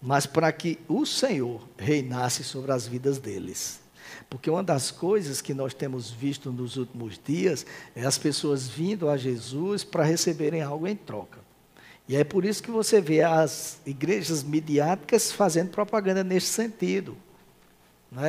mas 0.00 0.26
para 0.26 0.50
que 0.50 0.78
o 0.88 1.06
Senhor 1.06 1.66
reinasse 1.78 2.42
sobre 2.42 2.72
as 2.72 2.86
vidas 2.86 3.18
deles. 3.18 3.80
Porque 4.28 4.50
uma 4.50 4.62
das 4.62 4.90
coisas 4.90 5.40
que 5.40 5.54
nós 5.54 5.74
temos 5.74 6.10
visto 6.10 6.50
nos 6.50 6.76
últimos 6.76 7.20
dias 7.22 7.64
é 7.94 8.04
as 8.04 8.18
pessoas 8.18 8.66
vindo 8.66 9.08
a 9.08 9.16
Jesus 9.16 9.84
para 9.84 10.04
receberem 10.04 10.62
algo 10.62 10.86
em 10.86 10.96
troca. 10.96 11.38
E 12.08 12.16
é 12.16 12.24
por 12.24 12.44
isso 12.44 12.62
que 12.62 12.70
você 12.70 13.00
vê 13.00 13.22
as 13.22 13.80
igrejas 13.86 14.42
midiáticas 14.42 15.30
fazendo 15.30 15.70
propaganda 15.70 16.24
nesse 16.24 16.48
sentido. 16.48 17.16
Não 18.10 18.24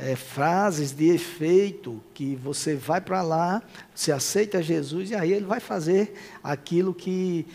é? 0.00 0.16
frases 0.16 0.92
de 0.92 1.10
efeito 1.10 2.02
que 2.14 2.34
você 2.34 2.74
vai 2.74 3.00
para 3.00 3.20
lá, 3.20 3.62
você 3.94 4.10
aceita 4.10 4.62
Jesus 4.62 5.10
e 5.10 5.14
aí 5.14 5.32
ele 5.32 5.44
vai 5.44 5.60
fazer 5.60 6.14
aquilo 6.42 6.94
que 6.94 7.46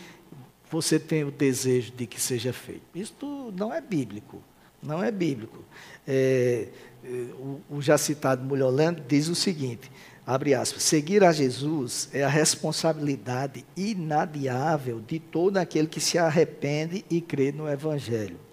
você 0.70 0.98
tem 0.98 1.24
o 1.24 1.30
desejo 1.30 1.92
de 1.92 2.06
que 2.06 2.20
seja 2.20 2.52
feito. 2.52 2.82
Isso 2.94 3.52
não 3.56 3.72
é 3.72 3.80
bíblico, 3.80 4.40
não 4.82 5.02
é 5.02 5.10
bíblico. 5.10 5.64
É, 6.06 6.68
é 7.04 7.08
o, 7.08 7.60
o, 7.70 7.82
já 7.82 7.98
citado 7.98 8.44
Mulholland 8.44 9.02
diz 9.06 9.28
o 9.28 9.34
seguinte, 9.34 9.90
abre 10.24 10.54
aspas, 10.54 10.82
seguir 10.82 11.24
a 11.24 11.32
Jesus 11.32 12.08
é 12.12 12.24
a 12.24 12.28
responsabilidade 12.28 13.64
inadiável 13.76 15.00
de 15.00 15.18
todo 15.18 15.56
aquele 15.56 15.88
que 15.88 16.00
se 16.00 16.18
arrepende 16.18 17.04
e 17.10 17.20
crê 17.20 17.52
no 17.52 17.68
Evangelho. 17.68 18.45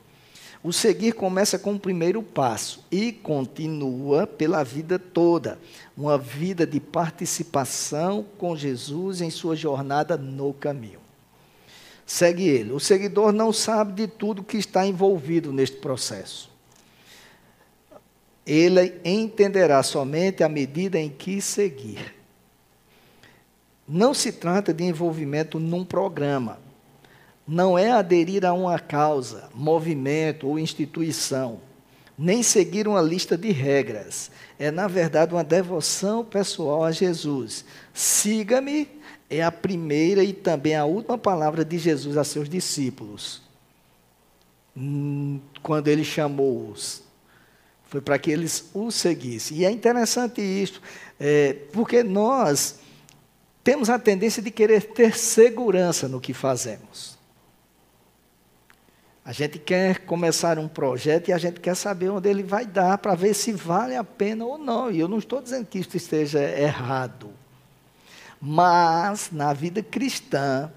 O 0.63 0.71
seguir 0.71 1.11
começa 1.11 1.59
com 1.59 1.73
o 1.73 1.79
primeiro 1.79 2.23
passo 2.23 2.85
e 2.89 3.11
continua 3.11 4.25
pela 4.25 4.63
vida 4.63 4.97
toda. 4.97 5.59
Uma 5.95 6.17
vida 6.17 6.65
de 6.65 6.79
participação 6.79 8.25
com 8.37 8.55
Jesus 8.55 9.19
em 9.19 9.29
sua 9.29 9.57
jornada 9.57 10.15
no 10.15 10.53
caminho. 10.53 11.01
Segue 12.05 12.47
ele. 12.47 12.71
O 12.71 12.79
seguidor 12.79 13.33
não 13.33 13.51
sabe 13.51 13.91
de 13.93 14.07
tudo 14.07 14.41
que 14.41 14.55
está 14.55 14.87
envolvido 14.87 15.51
neste 15.51 15.77
processo. 15.77 16.49
Ele 18.45 18.93
entenderá 19.03 19.83
somente 19.83 20.45
à 20.45 20.49
medida 20.49 20.97
em 20.97 21.09
que 21.09 21.41
seguir. 21.41 22.15
Não 23.85 24.13
se 24.13 24.31
trata 24.31 24.73
de 24.73 24.85
envolvimento 24.85 25.59
num 25.59 25.83
programa 25.83 26.62
não 27.47 27.77
é 27.77 27.91
aderir 27.91 28.45
a 28.45 28.53
uma 28.53 28.79
causa, 28.79 29.49
movimento 29.53 30.47
ou 30.47 30.59
instituição. 30.59 31.59
nem 32.15 32.43
seguir 32.43 32.87
uma 32.87 33.01
lista 33.01 33.35
de 33.35 33.51
regras. 33.51 34.29
É, 34.59 34.69
na 34.69 34.87
verdade, 34.87 35.33
uma 35.33 35.43
devoção 35.43 36.23
pessoal 36.23 36.83
a 36.83 36.91
Jesus. 36.91 37.65
Siga-me 37.91 38.87
é 39.29 39.41
a 39.41 39.51
primeira 39.51 40.23
e 40.23 40.31
também 40.31 40.75
a 40.75 40.85
última 40.85 41.17
palavra 41.17 41.65
de 41.65 41.77
Jesus 41.79 42.17
a 42.17 42.23
seus 42.23 42.47
discípulos. 42.47 43.41
Hum, 44.77 45.39
quando 45.61 45.87
ele 45.87 46.03
chamou-os. 46.03 47.01
Foi 47.87 47.99
para 47.99 48.19
que 48.19 48.31
eles 48.31 48.69
o 48.73 48.91
seguissem. 48.91 49.57
E 49.57 49.65
é 49.65 49.71
interessante 49.71 50.41
isso, 50.41 50.81
é, 51.19 51.53
porque 51.71 52.03
nós 52.03 52.79
temos 53.63 53.89
a 53.89 53.97
tendência 53.97 54.41
de 54.41 54.51
querer 54.51 54.83
ter 54.93 55.15
segurança 55.17 56.07
no 56.07 56.21
que 56.21 56.33
fazemos. 56.33 57.17
A 59.25 59.31
gente 59.31 59.57
quer 59.57 59.99
começar 59.99 60.59
um 60.59 60.67
projeto 60.67 61.29
e 61.29 61.33
a 61.33 61.37
gente 61.37 61.61
quer 61.61 61.75
saber 61.75 62.09
onde 62.09 62.29
ele 62.29 62.43
vai 62.43 62.65
dar 62.65 62.97
para 62.97 63.15
ver 63.15 63.33
se 63.33 63.53
vale 63.53 63.95
a 63.95 64.03
pena 64.03 64.43
ou 64.43 64.57
não. 64.57 64.91
E 64.91 64.99
eu 64.99 65.07
não 65.07 65.17
estou 65.17 65.41
dizendo 65.41 65.65
que 65.65 65.79
isso 65.79 65.95
esteja 65.95 66.41
errado. 66.41 67.29
Mas 68.41 69.29
na 69.31 69.53
vida 69.53 69.81
cristã, 69.81 70.69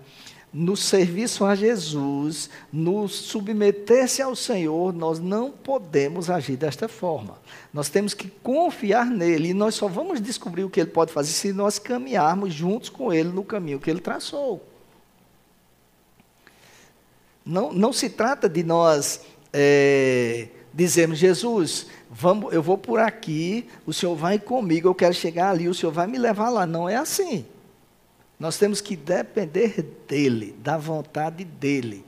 no 0.53 0.77
serviço 0.77 1.45
a 1.45 1.57
Jesus, 1.57 2.49
no 2.73 3.09
submeter-se 3.09 4.23
ao 4.23 4.37
Senhor, 4.37 4.93
nós 4.93 5.19
não 5.19 5.51
podemos 5.51 6.31
agir 6.31 6.57
desta 6.57 6.87
forma. 6.87 7.39
Nós 7.75 7.89
temos 7.89 8.15
que 8.15 8.29
confiar 8.29 9.07
nele 9.07 9.49
e 9.49 9.55
nós 9.55 9.75
só 9.75 9.89
vamos 9.89 10.21
descobrir 10.21 10.63
o 10.63 10.71
que 10.71 10.79
ele 10.79 10.91
pode 10.91 11.13
fazer 11.13 11.33
se 11.33 11.53
nós 11.53 11.81
caminharmos 11.81 12.55
juntos 12.55 12.89
com 12.89 13.13
ele 13.13 13.31
no 13.31 13.43
caminho 13.43 13.81
que 13.81 13.91
ele 13.91 14.01
traçou. 14.01 14.76
Não, 17.47 17.73
não 17.73 17.93
se 17.93 18.11
trata 18.11 18.49
de 18.49 18.65
nós 18.65 19.21
é, 19.53 20.49
dizermos, 20.75 21.17
Jesus, 21.17 21.87
vamos, 22.11 22.53
eu 22.53 22.61
vou 22.61 22.77
por 22.77 22.99
aqui, 22.99 23.69
o 23.87 23.93
Senhor 23.93 24.17
vai 24.17 24.37
comigo, 24.37 24.89
eu 24.89 24.95
quero 24.95 25.15
chegar 25.15 25.51
ali, 25.51 25.69
o 25.69 25.75
Senhor 25.75 25.93
vai 25.93 26.09
me 26.09 26.19
levar 26.19 26.51
lá. 26.51 26.67
Não 26.67 26.89
é 26.89 26.97
assim. 26.97 27.47
Nós 28.39 28.59
temos 28.59 28.81
que 28.81 28.97
depender 28.97 29.81
dele, 30.09 30.57
da 30.59 30.77
vontade 30.77 31.45
dele. 31.45 32.05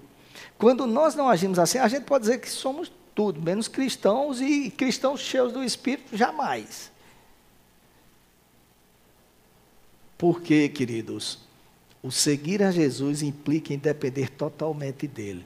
Quando 0.59 0.87
nós 0.89 1.15
não 1.15 1.29
agimos 1.29 1.59
assim, 1.59 1.79
a 1.79 1.87
gente 1.87 2.05
pode 2.05 2.23
dizer 2.23 2.39
que 2.41 2.51
somos 2.51 2.91
tudo, 3.15 3.41
menos 3.41 3.69
cristãos 3.69 4.41
e 4.41 4.71
cristãos 4.71 5.21
cheios 5.21 5.53
do 5.53 5.63
Espírito, 5.63 6.17
jamais. 6.17 6.91
Por 10.19 10.43
quê, 10.43 10.69
queridos? 10.69 11.48
O 12.03 12.11
seguir 12.11 12.63
a 12.63 12.71
Jesus 12.71 13.23
implica 13.23 13.75
em 13.75 13.79
depender 13.79 14.31
totalmente 14.31 15.07
dele. 15.07 15.45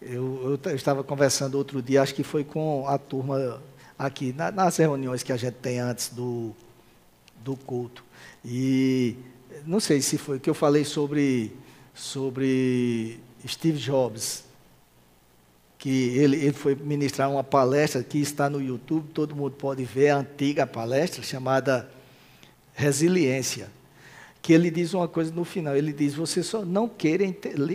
Eu, 0.00 0.58
eu, 0.64 0.76
estava 0.76 1.02
conversando 1.02 1.56
outro 1.56 1.82
dia, 1.82 2.02
acho 2.02 2.14
que 2.14 2.22
foi 2.22 2.44
com 2.44 2.86
a 2.86 2.96
turma 2.98 3.60
aqui, 3.98 4.32
na, 4.32 4.52
nas 4.52 4.76
reuniões 4.76 5.22
que 5.22 5.32
a 5.32 5.36
gente 5.36 5.54
tem 5.54 5.80
antes 5.80 6.10
do, 6.10 6.54
do 7.42 7.56
culto. 7.56 8.04
E 8.44 9.16
não 9.64 9.80
sei 9.80 10.00
se 10.00 10.16
foi 10.16 10.38
que 10.38 10.48
eu 10.48 10.54
falei 10.54 10.84
sobre, 10.84 11.52
sobre 11.94 13.18
Steve 13.46 13.78
Jobs, 13.78 14.44
que 15.78 16.16
ele, 16.18 16.36
ele 16.36 16.52
foi 16.52 16.74
ministrar 16.74 17.30
uma 17.30 17.42
palestra 17.42 18.02
que 18.02 18.18
está 18.18 18.48
no 18.48 18.62
YouTube, 18.62 19.08
todo 19.12 19.34
mundo 19.34 19.52
pode 19.52 19.84
ver 19.84 20.10
a 20.10 20.18
antiga 20.18 20.66
palestra 20.66 21.22
chamada 21.22 21.90
Resiliência 22.74 23.75
que 24.46 24.52
ele 24.52 24.70
diz 24.70 24.94
uma 24.94 25.08
coisa 25.08 25.32
no 25.34 25.44
final, 25.44 25.74
ele 25.74 25.92
diz, 25.92 26.14
você 26.14 26.40
só 26.40 26.64
não 26.64 26.88
queira, 26.88 27.24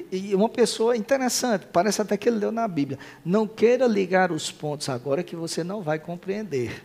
e 0.09 0.33
uma 0.33 0.47
pessoa 0.47 0.95
interessante, 0.95 1.67
parece 1.69 2.01
até 2.01 2.15
que 2.15 2.29
ele 2.29 2.37
leu 2.37 2.49
na 2.49 2.65
Bíblia, 2.65 2.97
não 3.25 3.45
queira 3.45 3.85
ligar 3.85 4.31
os 4.31 4.49
pontos 4.49 4.87
agora 4.87 5.21
que 5.21 5.35
você 5.35 5.65
não 5.65 5.81
vai 5.81 5.99
compreender. 5.99 6.81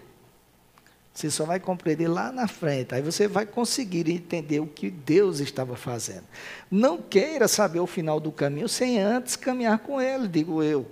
Você 1.15 1.31
só 1.31 1.45
vai 1.45 1.61
compreender 1.61 2.09
lá 2.09 2.33
na 2.33 2.49
frente, 2.49 2.97
aí 2.97 3.01
você 3.01 3.29
vai 3.29 3.47
conseguir 3.47 4.11
entender 4.11 4.59
o 4.59 4.67
que 4.67 4.91
Deus 4.91 5.39
estava 5.39 5.77
fazendo. 5.77 6.25
Não 6.69 7.01
queira 7.01 7.47
saber 7.47 7.79
o 7.79 7.87
final 7.87 8.19
do 8.19 8.33
caminho 8.33 8.69
sem 8.69 8.99
antes 8.99 9.37
caminhar 9.37 9.79
com 9.79 10.01
Ele, 10.01 10.27
digo 10.27 10.65
eu. 10.65 10.85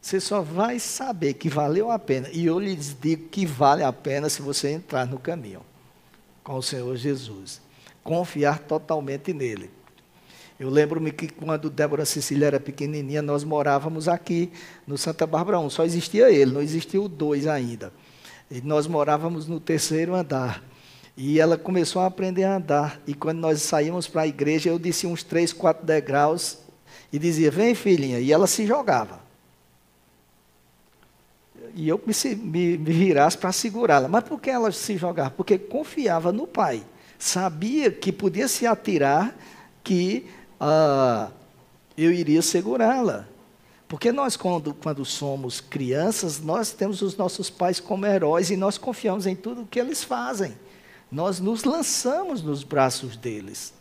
Você 0.00 0.20
só 0.20 0.42
vai 0.42 0.78
saber 0.78 1.34
que 1.34 1.48
valeu 1.48 1.90
a 1.90 1.98
pena, 1.98 2.28
e 2.32 2.46
eu 2.46 2.60
lhes 2.60 2.96
digo 3.00 3.26
que 3.30 3.44
vale 3.44 3.82
a 3.82 3.92
pena 3.92 4.28
se 4.28 4.42
você 4.42 4.70
entrar 4.70 5.08
no 5.08 5.18
caminho 5.18 5.62
com 6.44 6.54
o 6.54 6.62
Senhor 6.62 6.94
Jesus 6.94 7.65
confiar 8.06 8.60
totalmente 8.60 9.34
nele. 9.34 9.68
Eu 10.58 10.70
lembro-me 10.70 11.10
que 11.10 11.28
quando 11.28 11.68
Débora 11.68 12.06
Cecília 12.06 12.46
era 12.46 12.60
pequenininha, 12.60 13.20
nós 13.20 13.44
morávamos 13.44 14.08
aqui 14.08 14.50
no 14.86 14.96
Santa 14.96 15.26
Bárbara 15.26 15.58
1. 15.58 15.68
Só 15.68 15.84
existia 15.84 16.30
ele, 16.30 16.52
não 16.52 16.62
existia 16.62 17.02
o 17.02 17.08
2 17.08 17.46
ainda. 17.46 17.92
E 18.50 18.62
nós 18.62 18.86
morávamos 18.86 19.46
no 19.46 19.60
terceiro 19.60 20.14
andar. 20.14 20.62
E 21.14 21.40
ela 21.40 21.58
começou 21.58 22.00
a 22.00 22.06
aprender 22.06 22.44
a 22.44 22.56
andar. 22.56 23.02
E 23.06 23.12
quando 23.12 23.38
nós 23.38 23.60
saímos 23.60 24.06
para 24.06 24.22
a 24.22 24.26
igreja, 24.26 24.70
eu 24.70 24.78
disse 24.78 25.06
uns 25.06 25.22
três, 25.22 25.52
quatro 25.52 25.84
degraus 25.84 26.58
e 27.12 27.18
dizia: 27.18 27.50
Vem, 27.50 27.74
filhinha. 27.74 28.20
E 28.20 28.32
ela 28.32 28.46
se 28.46 28.66
jogava. 28.66 29.20
E 31.74 31.86
eu 31.88 32.00
me, 32.06 32.34
me, 32.36 32.78
me 32.78 32.92
virasse 32.92 33.36
para 33.36 33.52
segurá-la. 33.52 34.08
Mas 34.08 34.24
por 34.24 34.40
que 34.40 34.48
ela 34.48 34.72
se 34.72 34.96
jogava? 34.96 35.30
Porque 35.30 35.58
confiava 35.58 36.32
no 36.32 36.46
pai 36.46 36.82
sabia 37.18 37.90
que 37.90 38.12
podia 38.12 38.48
se 38.48 38.66
atirar, 38.66 39.36
que 39.82 40.26
ah, 40.60 41.30
eu 41.96 42.12
iria 42.12 42.42
segurá-la. 42.42 43.26
Porque 43.88 44.10
nós, 44.10 44.36
quando, 44.36 44.74
quando 44.74 45.04
somos 45.04 45.60
crianças, 45.60 46.40
nós 46.40 46.72
temos 46.72 47.02
os 47.02 47.16
nossos 47.16 47.48
pais 47.48 47.78
como 47.78 48.04
heróis 48.04 48.50
e 48.50 48.56
nós 48.56 48.76
confiamos 48.76 49.26
em 49.26 49.36
tudo 49.36 49.66
que 49.70 49.78
eles 49.78 50.02
fazem. 50.02 50.56
Nós 51.10 51.38
nos 51.38 51.62
lançamos 51.62 52.42
nos 52.42 52.64
braços 52.64 53.16
deles. 53.16 53.72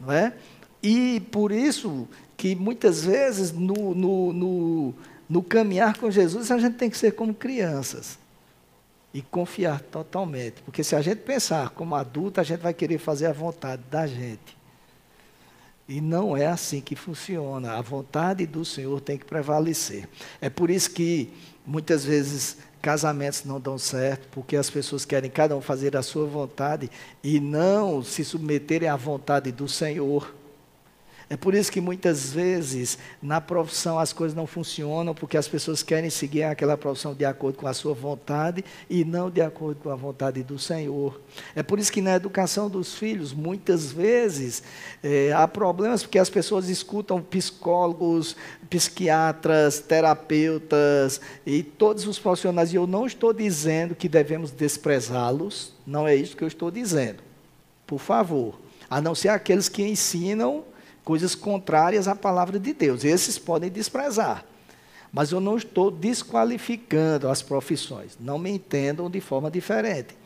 Não 0.00 0.12
é? 0.12 0.34
E 0.82 1.20
por 1.30 1.52
isso 1.52 2.08
que 2.36 2.56
muitas 2.56 3.04
vezes 3.04 3.52
no, 3.52 3.94
no, 3.94 4.32
no, 4.32 4.94
no 5.28 5.42
caminhar 5.44 5.96
com 5.96 6.10
Jesus 6.10 6.50
a 6.50 6.58
gente 6.58 6.74
tem 6.74 6.90
que 6.90 6.98
ser 6.98 7.12
como 7.12 7.32
crianças 7.32 8.18
e 9.12 9.20
confiar 9.20 9.80
totalmente. 9.80 10.62
Porque 10.62 10.82
se 10.82 10.96
a 10.96 11.02
gente 11.02 11.20
pensar 11.20 11.70
como 11.70 11.94
adulto, 11.94 12.40
a 12.40 12.44
gente 12.44 12.60
vai 12.60 12.72
querer 12.72 12.98
fazer 12.98 13.26
a 13.26 13.32
vontade 13.32 13.82
da 13.90 14.06
gente. 14.06 14.56
E 15.88 16.00
não 16.00 16.36
é 16.36 16.46
assim 16.46 16.80
que 16.80 16.96
funciona. 16.96 17.72
A 17.72 17.82
vontade 17.82 18.46
do 18.46 18.64
Senhor 18.64 19.00
tem 19.00 19.18
que 19.18 19.24
prevalecer. 19.24 20.08
É 20.40 20.48
por 20.48 20.70
isso 20.70 20.90
que 20.90 21.32
muitas 21.66 22.04
vezes 22.04 22.58
casamentos 22.80 23.44
não 23.44 23.60
dão 23.60 23.78
certo, 23.78 24.26
porque 24.32 24.56
as 24.56 24.68
pessoas 24.68 25.04
querem 25.04 25.30
cada 25.30 25.56
um 25.56 25.60
fazer 25.60 25.96
a 25.96 26.02
sua 26.02 26.26
vontade 26.26 26.90
e 27.22 27.38
não 27.38 28.02
se 28.02 28.24
submeterem 28.24 28.88
à 28.88 28.96
vontade 28.96 29.52
do 29.52 29.68
Senhor. 29.68 30.34
É 31.32 31.36
por 31.38 31.54
isso 31.54 31.72
que 31.72 31.80
muitas 31.80 32.30
vezes 32.30 32.98
na 33.22 33.40
profissão 33.40 33.98
as 33.98 34.12
coisas 34.12 34.36
não 34.36 34.46
funcionam, 34.46 35.14
porque 35.14 35.38
as 35.38 35.48
pessoas 35.48 35.82
querem 35.82 36.10
seguir 36.10 36.42
aquela 36.42 36.76
profissão 36.76 37.14
de 37.14 37.24
acordo 37.24 37.56
com 37.56 37.66
a 37.66 37.72
sua 37.72 37.94
vontade 37.94 38.62
e 38.90 39.02
não 39.02 39.30
de 39.30 39.40
acordo 39.40 39.80
com 39.82 39.88
a 39.88 39.96
vontade 39.96 40.42
do 40.42 40.58
Senhor. 40.58 41.18
É 41.56 41.62
por 41.62 41.78
isso 41.78 41.90
que 41.90 42.02
na 42.02 42.16
educação 42.16 42.68
dos 42.68 42.96
filhos, 42.96 43.32
muitas 43.32 43.90
vezes, 43.90 44.62
é, 45.02 45.32
há 45.32 45.48
problemas 45.48 46.02
porque 46.02 46.18
as 46.18 46.28
pessoas 46.28 46.68
escutam 46.68 47.22
psicólogos, 47.22 48.36
psiquiatras, 48.68 49.80
terapeutas 49.80 51.18
e 51.46 51.62
todos 51.62 52.06
os 52.06 52.18
profissionais. 52.18 52.74
E 52.74 52.76
eu 52.76 52.86
não 52.86 53.06
estou 53.06 53.32
dizendo 53.32 53.94
que 53.94 54.06
devemos 54.06 54.50
desprezá-los, 54.50 55.72
não 55.86 56.06
é 56.06 56.14
isso 56.14 56.36
que 56.36 56.44
eu 56.44 56.48
estou 56.48 56.70
dizendo. 56.70 57.22
Por 57.86 58.00
favor. 58.00 58.60
A 58.90 59.00
não 59.00 59.14
ser 59.14 59.30
aqueles 59.30 59.70
que 59.70 59.82
ensinam 59.82 60.64
coisas 61.04 61.34
contrárias 61.34 62.08
à 62.08 62.14
palavra 62.14 62.58
de 62.58 62.72
Deus. 62.72 63.04
Esses 63.04 63.38
podem 63.38 63.70
desprezar. 63.70 64.44
Mas 65.12 65.30
eu 65.30 65.40
não 65.40 65.56
estou 65.56 65.90
desqualificando 65.90 67.28
as 67.28 67.42
profissões. 67.42 68.16
Não 68.18 68.38
me 68.38 68.50
entendam 68.50 69.10
de 69.10 69.20
forma 69.20 69.50
diferente. 69.50 70.16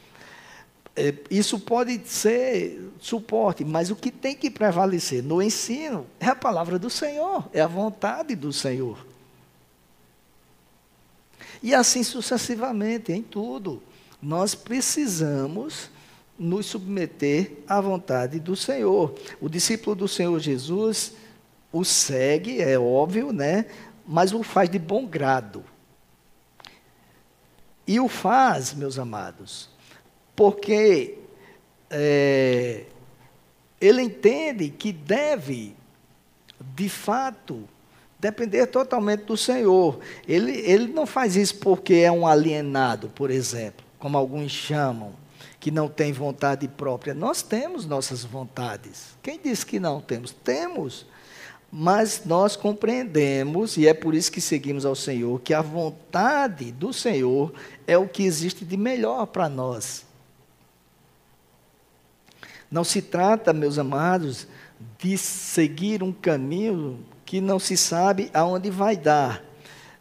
É, 0.94 1.12
isso 1.30 1.58
pode 1.58 2.00
ser 2.06 2.90
suporte, 2.98 3.64
mas 3.64 3.90
o 3.90 3.96
que 3.96 4.10
tem 4.10 4.34
que 4.34 4.50
prevalecer 4.50 5.22
no 5.22 5.42
ensino 5.42 6.06
é 6.18 6.26
a 6.26 6.34
palavra 6.34 6.78
do 6.78 6.88
Senhor, 6.88 7.46
é 7.52 7.60
a 7.60 7.66
vontade 7.66 8.34
do 8.34 8.50
Senhor. 8.50 9.04
E 11.62 11.74
assim 11.74 12.02
sucessivamente, 12.02 13.12
em 13.12 13.22
tudo. 13.22 13.82
Nós 14.22 14.54
precisamos 14.54 15.90
nos 16.38 16.66
submeter 16.66 17.58
à 17.66 17.80
vontade 17.80 18.38
do 18.38 18.54
Senhor. 18.54 19.14
O 19.40 19.48
discípulo 19.48 19.96
do 19.96 20.08
Senhor 20.08 20.38
Jesus 20.38 21.12
o 21.72 21.84
segue, 21.84 22.60
é 22.60 22.78
óbvio, 22.78 23.32
né? 23.32 23.66
Mas 24.06 24.32
o 24.32 24.42
faz 24.42 24.70
de 24.70 24.78
bom 24.78 25.06
grado. 25.06 25.64
E 27.86 28.00
o 28.00 28.08
faz, 28.08 28.74
meus 28.74 28.98
amados, 28.98 29.68
porque 30.34 31.18
é, 31.90 32.84
ele 33.80 34.02
entende 34.02 34.70
que 34.70 34.92
deve, 34.92 35.76
de 36.74 36.88
fato, 36.88 37.68
Depender 38.18 38.66
totalmente 38.66 39.24
do 39.24 39.36
Senhor. 39.36 40.00
Ele, 40.26 40.52
ele 40.52 40.86
não 40.86 41.06
faz 41.06 41.36
isso 41.36 41.56
porque 41.56 41.94
é 41.94 42.10
um 42.10 42.26
alienado, 42.26 43.10
por 43.10 43.30
exemplo, 43.30 43.84
como 43.98 44.16
alguns 44.16 44.50
chamam, 44.50 45.12
que 45.66 45.70
não 45.72 45.88
tem 45.88 46.12
vontade 46.12 46.68
própria. 46.68 47.12
Nós 47.12 47.42
temos 47.42 47.86
nossas 47.86 48.22
vontades. 48.22 49.16
Quem 49.20 49.36
disse 49.36 49.66
que 49.66 49.80
não 49.80 50.00
temos? 50.00 50.30
Temos. 50.30 51.04
Mas 51.72 52.22
nós 52.24 52.54
compreendemos, 52.54 53.76
e 53.76 53.88
é 53.88 53.92
por 53.92 54.14
isso 54.14 54.30
que 54.30 54.40
seguimos 54.40 54.86
ao 54.86 54.94
Senhor, 54.94 55.40
que 55.40 55.52
a 55.52 55.60
vontade 55.60 56.70
do 56.70 56.92
Senhor 56.92 57.52
é 57.84 57.98
o 57.98 58.06
que 58.06 58.22
existe 58.22 58.64
de 58.64 58.76
melhor 58.76 59.26
para 59.26 59.48
nós. 59.48 60.06
Não 62.70 62.84
se 62.84 63.02
trata, 63.02 63.52
meus 63.52 63.76
amados, 63.76 64.46
de 65.00 65.18
seguir 65.18 66.00
um 66.00 66.12
caminho 66.12 67.04
que 67.24 67.40
não 67.40 67.58
se 67.58 67.76
sabe 67.76 68.30
aonde 68.32 68.70
vai 68.70 68.96
dar. 68.96 69.42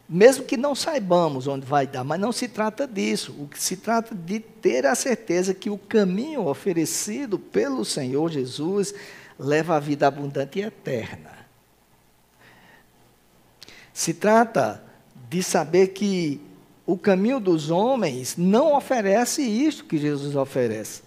Mesmo 0.08 0.44
que 0.44 0.56
não 0.56 0.74
saibamos 0.74 1.48
onde 1.48 1.66
vai 1.66 1.86
dar, 1.86 2.04
mas 2.04 2.20
não 2.20 2.30
se 2.30 2.46
trata 2.46 2.86
disso. 2.86 3.34
O 3.40 3.48
que 3.48 3.60
se 3.60 3.76
trata 3.76 4.14
de 4.14 4.38
ter 4.38 4.86
a 4.86 4.94
certeza 4.94 5.52
que 5.52 5.68
o 5.68 5.76
caminho 5.76 6.46
oferecido 6.46 7.38
pelo 7.38 7.84
Senhor 7.84 8.30
Jesus 8.30 8.94
leva 9.38 9.76
à 9.76 9.80
vida 9.80 10.06
abundante 10.06 10.60
e 10.60 10.62
eterna. 10.62 11.32
Se 13.92 14.14
trata 14.14 14.82
de 15.28 15.42
saber 15.42 15.88
que 15.88 16.40
o 16.86 16.96
caminho 16.96 17.40
dos 17.40 17.70
homens 17.70 18.36
não 18.36 18.76
oferece 18.76 19.42
isto 19.42 19.84
que 19.84 19.98
Jesus 19.98 20.36
oferece. 20.36 21.02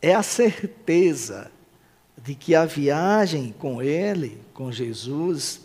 É 0.00 0.14
a 0.14 0.22
certeza 0.22 1.50
de 2.22 2.34
que 2.34 2.54
a 2.54 2.64
viagem 2.64 3.52
com 3.58 3.82
Ele, 3.82 4.40
com 4.54 4.70
Jesus, 4.70 5.60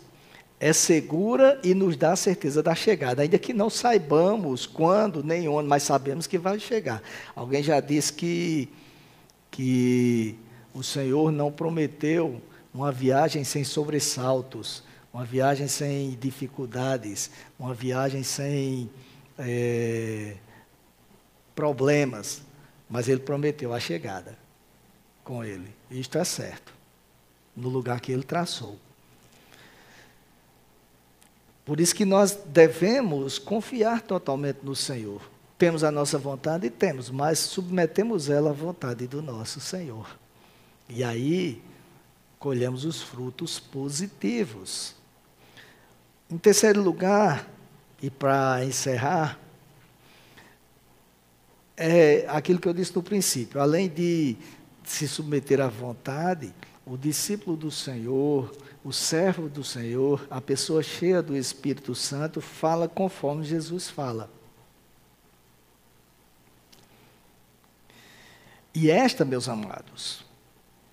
é 0.58 0.72
segura 0.72 1.60
e 1.62 1.72
nos 1.72 1.96
dá 1.96 2.12
a 2.12 2.16
certeza 2.16 2.60
da 2.62 2.74
chegada, 2.74 3.22
ainda 3.22 3.38
que 3.38 3.52
não 3.52 3.70
saibamos 3.70 4.66
quando 4.66 5.22
nem 5.22 5.46
onde, 5.48 5.68
mas 5.68 5.84
sabemos 5.84 6.26
que 6.26 6.36
vai 6.36 6.58
chegar. 6.58 7.00
Alguém 7.34 7.62
já 7.62 7.78
disse 7.78 8.12
que, 8.12 8.68
que 9.52 10.34
o 10.74 10.82
Senhor 10.82 11.30
não 11.30 11.52
prometeu 11.52 12.42
uma 12.74 12.90
viagem 12.90 13.44
sem 13.44 13.62
sobressaltos, 13.62 14.82
uma 15.14 15.24
viagem 15.24 15.68
sem 15.68 16.18
dificuldades, 16.20 17.30
uma 17.56 17.72
viagem 17.72 18.24
sem 18.24 18.90
é, 19.38 20.34
problemas, 21.54 22.42
mas 22.90 23.08
Ele 23.08 23.20
prometeu 23.20 23.72
a 23.72 23.78
chegada 23.78 24.47
com 25.28 25.44
ele. 25.44 25.68
Isto 25.90 26.16
é 26.16 26.24
certo. 26.24 26.72
No 27.54 27.68
lugar 27.68 28.00
que 28.00 28.10
ele 28.10 28.22
traçou. 28.22 28.78
Por 31.66 31.80
isso 31.80 31.94
que 31.94 32.06
nós 32.06 32.32
devemos 32.46 33.38
confiar 33.38 34.00
totalmente 34.00 34.60
no 34.62 34.74
Senhor. 34.74 35.20
Temos 35.58 35.84
a 35.84 35.90
nossa 35.90 36.16
vontade? 36.16 36.70
Temos, 36.70 37.10
mas 37.10 37.40
submetemos 37.40 38.30
ela 38.30 38.50
à 38.50 38.52
vontade 38.54 39.06
do 39.06 39.20
nosso 39.20 39.60
Senhor. 39.60 40.08
E 40.88 41.04
aí 41.04 41.62
colhemos 42.38 42.86
os 42.86 43.02
frutos 43.02 43.60
positivos. 43.60 44.94
Em 46.30 46.38
terceiro 46.38 46.80
lugar, 46.80 47.46
e 48.00 48.08
para 48.08 48.64
encerrar, 48.64 49.38
é 51.76 52.24
aquilo 52.28 52.58
que 52.58 52.66
eu 52.68 52.72
disse 52.72 52.96
no 52.96 53.02
princípio, 53.02 53.60
além 53.60 53.90
de 53.90 54.38
se 54.90 55.06
submeter 55.06 55.60
à 55.60 55.68
vontade, 55.68 56.54
o 56.86 56.96
discípulo 56.96 57.56
do 57.56 57.70
Senhor, 57.70 58.50
o 58.82 58.92
servo 58.92 59.48
do 59.48 59.62
Senhor, 59.62 60.26
a 60.30 60.40
pessoa 60.40 60.82
cheia 60.82 61.22
do 61.22 61.36
Espírito 61.36 61.94
Santo, 61.94 62.40
fala 62.40 62.88
conforme 62.88 63.44
Jesus 63.44 63.90
fala. 63.90 64.30
E 68.74 68.90
esta, 68.90 69.24
meus 69.24 69.48
amados, 69.48 70.24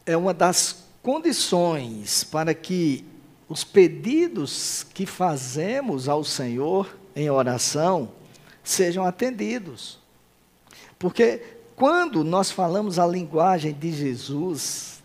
é 0.06 0.18
uma 0.18 0.34
das 0.34 0.84
condições 1.02 2.24
para 2.24 2.54
que 2.54 3.06
os 3.48 3.64
pedidos 3.64 4.86
que 4.94 5.06
fazemos 5.06 6.10
ao 6.10 6.24
Senhor 6.24 6.98
em 7.16 7.30
oração 7.30 8.12
sejam 8.64 9.06
atendidos. 9.06 10.00
Porque 10.98 11.55
quando 11.76 12.24
nós 12.24 12.52
falamos 12.52 12.98
a 12.98 13.06
linguagem 13.06 13.74
de 13.74 13.92
Jesus, 13.92 15.04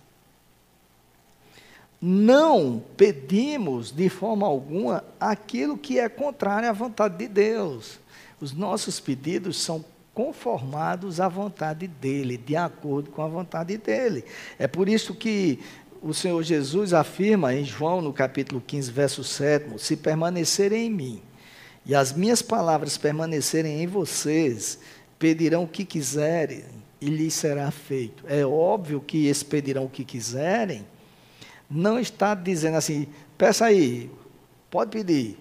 não 2.01 2.83
pedimos 2.97 3.91
de 3.91 4.09
forma 4.09 4.47
alguma 4.47 5.05
aquilo 5.19 5.77
que 5.77 5.99
é 5.99 6.09
contrário 6.09 6.69
à 6.69 6.73
vontade 6.73 7.19
de 7.19 7.29
Deus. 7.29 7.99
Os 8.41 8.53
nossos 8.53 8.99
pedidos 9.01 9.61
são 9.61 9.85
conformados 10.15 11.21
à 11.21 11.29
vontade 11.29 11.87
dele, 11.87 12.37
de 12.37 12.57
acordo 12.57 13.11
com 13.11 13.23
a 13.23 13.29
vontade 13.29 13.77
dele. 13.77 14.25
É 14.59 14.67
por 14.67 14.89
isso 14.89 15.15
que 15.15 15.59
o 16.01 16.15
Senhor 16.15 16.43
Jesus 16.43 16.95
afirma 16.95 17.55
em 17.55 17.65
João, 17.65 18.01
no 18.01 18.13
capítulo 18.13 18.63
15, 18.67 18.91
verso 18.91 19.25
7, 19.25 19.79
se 19.79 19.97
permanecerem 19.97 20.87
em 20.87 20.91
mim 20.91 21.23
e 21.85 21.95
as 21.95 22.13
minhas 22.13 22.43
palavras 22.43 22.97
permanecerem 22.97 23.83
em 23.83 23.87
vocês, 23.87 24.79
pedirão 25.21 25.65
o 25.65 25.69
que 25.69 25.85
quiserem 25.85 26.65
e 26.99 27.11
lhes 27.11 27.35
será 27.35 27.71
feito. 27.71 28.25
É 28.27 28.45
óbvio 28.45 29.01
que 29.01 29.27
eles 29.27 29.43
pedirão 29.43 29.85
o 29.85 29.91
que 29.91 30.03
quiserem, 30.03 30.85
não 31.71 32.01
está 32.01 32.35
dizendo 32.35 32.79
assim, 32.79 33.07
peça 33.39 33.67
aí, 33.67 34.11
pode 34.71 34.91
pedir, 34.91 35.39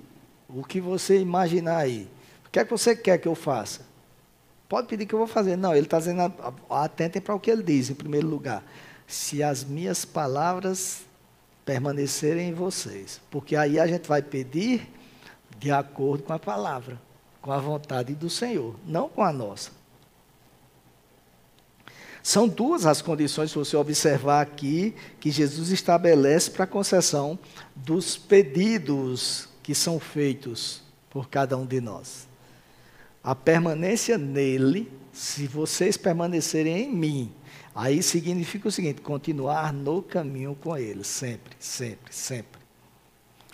o 0.49 0.63
que 0.63 0.81
você 0.81 1.19
imaginar 1.19 1.77
aí. 1.77 2.07
O 2.45 2.49
que 2.51 2.59
é 2.59 2.65
que 2.65 2.71
você 2.71 2.95
quer 2.95 3.17
que 3.17 3.27
eu 3.27 3.35
faça? 3.35 3.87
Pode 4.67 4.87
pedir 4.87 5.05
que 5.05 5.15
eu 5.15 5.19
vou 5.19 5.27
fazer. 5.27 5.55
Não, 5.55 5.73
ele 5.73 5.85
está 5.85 5.97
dizendo, 5.97 6.33
atentem 6.69 7.21
para 7.21 7.33
o 7.33 7.39
que 7.39 7.49
ele 7.49 7.63
diz, 7.63 7.89
em 7.89 7.95
primeiro 7.95 8.27
lugar. 8.27 8.63
Se 9.07 9.41
as 9.41 9.63
minhas 9.63 10.03
palavras 10.05 11.03
permanecerem 11.63 12.49
em 12.49 12.53
vocês. 12.53 13.21
Porque 13.31 13.55
aí 13.55 13.79
a 13.79 13.87
gente 13.87 14.07
vai 14.07 14.21
pedir 14.21 14.87
de 15.57 15.71
acordo 15.71 16.23
com 16.23 16.33
a 16.33 16.39
palavra 16.39 16.99
com 17.41 17.51
a 17.51 17.59
vontade 17.59 18.13
do 18.13 18.29
Senhor, 18.29 18.75
não 18.85 19.09
com 19.09 19.23
a 19.23 19.31
nossa. 19.31 19.71
São 22.21 22.47
duas 22.47 22.85
as 22.85 23.01
condições, 23.01 23.51
se 23.51 23.57
você 23.57 23.77
observar 23.77 24.41
aqui, 24.41 24.93
que 25.19 25.31
Jesus 25.31 25.69
estabelece 25.69 26.51
para 26.51 26.65
a 26.65 26.67
concessão 26.67 27.39
dos 27.75 28.17
pedidos 28.17 29.47
que 29.63 29.73
são 29.73 29.99
feitos 29.99 30.81
por 31.09 31.29
cada 31.29 31.57
um 31.57 31.65
de 31.65 31.79
nós. 31.79 32.27
A 33.23 33.33
permanência 33.33 34.17
nele, 34.17 34.91
se 35.13 35.47
vocês 35.47 35.97
permanecerem 35.97 36.83
em 36.83 36.93
mim, 36.93 37.31
aí 37.73 38.03
significa 38.03 38.67
o 38.67 38.71
seguinte: 38.71 39.01
continuar 39.01 39.73
no 39.73 40.01
caminho 40.01 40.55
com 40.61 40.77
ele, 40.77 41.03
sempre, 41.03 41.55
sempre, 41.59 42.13
sempre. 42.13 42.59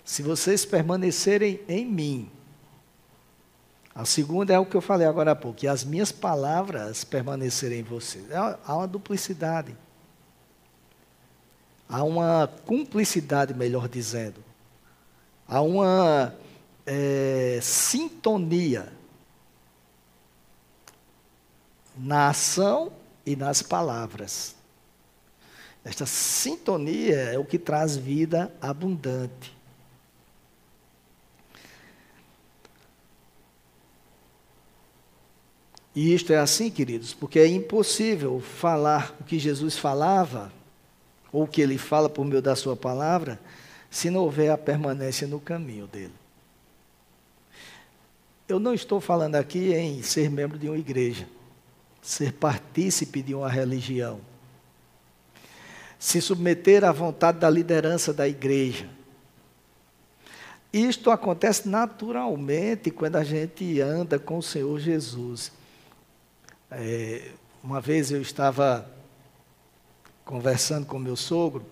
Se 0.04 0.22
vocês 0.22 0.64
permanecerem 0.64 1.60
em 1.68 1.84
mim, 1.84 2.30
a 3.96 4.04
segunda 4.04 4.52
é 4.52 4.58
o 4.58 4.66
que 4.66 4.76
eu 4.76 4.82
falei 4.82 5.06
agora 5.06 5.30
há 5.30 5.34
pouco, 5.34 5.60
que 5.60 5.66
as 5.66 5.82
minhas 5.82 6.12
palavras 6.12 7.02
permanecerem 7.02 7.80
em 7.80 7.82
você. 7.82 8.22
É 8.28 8.36
há 8.36 8.76
uma 8.76 8.86
duplicidade. 8.86 9.74
Há 11.88 12.04
uma 12.04 12.46
cumplicidade, 12.66 13.54
melhor 13.54 13.88
dizendo. 13.88 14.44
Há 15.48 15.62
uma 15.62 16.34
é, 16.84 17.58
sintonia 17.62 18.92
na 21.96 22.28
ação 22.28 22.92
e 23.24 23.34
nas 23.34 23.62
palavras. 23.62 24.54
Esta 25.82 26.04
sintonia 26.04 27.16
é 27.16 27.38
o 27.38 27.46
que 27.46 27.58
traz 27.58 27.96
vida 27.96 28.52
abundante. 28.60 29.55
E 35.96 36.12
isto 36.12 36.30
é 36.30 36.36
assim, 36.36 36.70
queridos, 36.70 37.14
porque 37.14 37.38
é 37.38 37.46
impossível 37.46 38.38
falar 38.38 39.16
o 39.18 39.24
que 39.24 39.38
Jesus 39.38 39.78
falava, 39.78 40.52
ou 41.32 41.44
o 41.44 41.48
que 41.48 41.62
ele 41.62 41.78
fala 41.78 42.06
por 42.10 42.22
meio 42.22 42.42
da 42.42 42.54
sua 42.54 42.76
palavra, 42.76 43.40
se 43.90 44.10
não 44.10 44.20
houver 44.20 44.50
a 44.50 44.58
permanência 44.58 45.26
no 45.26 45.40
caminho 45.40 45.86
dele. 45.86 46.12
Eu 48.46 48.60
não 48.60 48.74
estou 48.74 49.00
falando 49.00 49.36
aqui 49.36 49.72
em 49.72 50.02
ser 50.02 50.30
membro 50.30 50.58
de 50.58 50.68
uma 50.68 50.76
igreja, 50.76 51.26
ser 52.02 52.34
partícipe 52.34 53.22
de 53.22 53.34
uma 53.34 53.48
religião, 53.48 54.20
se 55.98 56.20
submeter 56.20 56.84
à 56.84 56.92
vontade 56.92 57.38
da 57.38 57.48
liderança 57.48 58.12
da 58.12 58.28
igreja. 58.28 58.86
Isto 60.70 61.10
acontece 61.10 61.66
naturalmente 61.66 62.90
quando 62.90 63.16
a 63.16 63.24
gente 63.24 63.80
anda 63.80 64.18
com 64.18 64.36
o 64.36 64.42
Senhor 64.42 64.78
Jesus. 64.78 65.50
É, 66.70 67.30
uma 67.62 67.80
vez 67.80 68.10
eu 68.10 68.20
estava 68.20 68.90
conversando 70.24 70.84
com 70.84 70.98
meu 70.98 71.14
sogro 71.14 71.64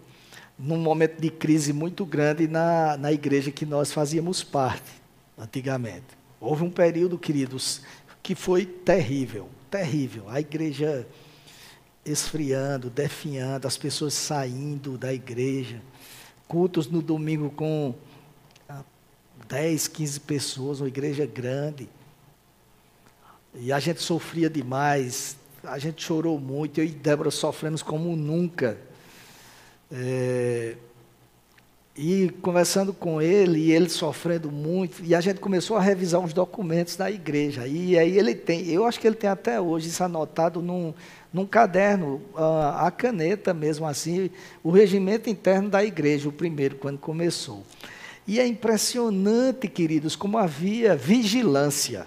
num 0.59 0.77
momento 0.77 1.21
de 1.21 1.31
crise 1.31 1.73
muito 1.73 2.07
grande 2.07 2.47
na, 2.47 2.97
na 2.97 3.13
igreja 3.13 3.51
que 3.51 3.67
nós 3.67 3.93
fazíamos 3.93 4.45
parte, 4.45 4.93
antigamente. 5.37 6.07
Houve 6.41 6.63
um 6.63 6.71
período, 6.71 7.19
queridos, 7.19 7.83
que 8.23 8.35
foi 8.35 8.65
terrível, 8.65 9.49
terrível. 9.71 10.29
A 10.29 10.41
igreja 10.41 11.07
esfriando, 12.05 12.89
definhando, 12.89 13.67
as 13.67 13.77
pessoas 13.77 14.15
saindo 14.15 14.97
da 14.97 15.13
igreja. 15.13 15.83
Cultos 16.47 16.87
no 16.87 17.03
domingo 17.03 17.51
com 17.51 17.95
10, 19.49 19.87
ah, 19.87 19.91
15 19.91 20.21
pessoas, 20.21 20.81
uma 20.81 20.89
igreja 20.89 21.27
grande. 21.27 21.89
E 23.57 23.73
a 23.73 23.79
gente 23.79 24.03
sofria 24.03 24.51
demais, 24.51 25.37
a 25.63 25.79
gente 25.79 26.03
chorou 26.03 26.39
muito, 26.39 26.81
eu 26.81 26.85
e 26.85 26.89
Débora 26.89 27.31
sofremos 27.31 27.83
como 27.83 28.17
nunca. 28.17 28.77
É, 29.93 30.77
e 31.97 32.29
conversando 32.43 32.93
com 32.93 33.23
ele, 33.23 33.59
e 33.61 33.73
ele 33.73 33.89
sofrendo 33.89 34.51
muito, 34.51 35.05
e 35.05 35.15
a 35.15 35.21
gente 35.21 35.39
começou 35.39 35.77
a 35.77 35.81
revisar 35.81 36.21
os 36.21 36.33
documentos 36.33 36.97
da 36.97 37.09
igreja. 37.09 37.69
E 37.69 37.97
aí 37.97 38.19
ele 38.19 38.35
tem, 38.35 38.69
eu 38.69 38.85
acho 38.85 38.99
que 38.99 39.07
ele 39.07 39.15
tem 39.15 39.31
até 39.31 39.61
hoje 39.61 39.89
isso 39.89 40.03
anotado 40.03 40.61
num, 40.61 40.93
num 41.33 41.47
caderno, 41.47 42.21
a, 42.35 42.89
a 42.89 42.91
caneta 42.91 43.55
mesmo 43.55 43.87
assim, 43.87 44.29
o 44.63 44.71
regimento 44.71 45.31
interno 45.31 45.69
da 45.69 45.85
igreja, 45.85 46.29
o 46.29 46.33
primeiro, 46.33 46.77
quando 46.77 46.99
começou. 46.99 47.63
E 48.27 48.41
é 48.41 48.47
impressionante, 48.47 49.69
queridos, 49.69 50.17
como 50.17 50.37
havia 50.37 50.97
vigilância. 50.97 52.07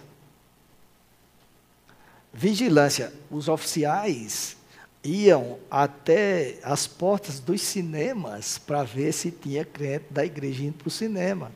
Vigilância. 2.34 3.14
Os 3.32 3.48
oficiais 3.48 4.58
iam 5.04 5.58
até 5.72 6.60
as 6.64 6.86
portas 6.86 7.40
dos 7.40 7.62
cinemas 7.62 8.58
para 8.58 8.84
ver 8.84 9.14
se 9.14 9.32
tinha 9.32 9.64
crente 9.64 10.06
da 10.10 10.26
igreja 10.26 10.64
indo 10.64 10.74
para 10.74 10.88
o 10.88 10.92
cinema. 10.92 11.52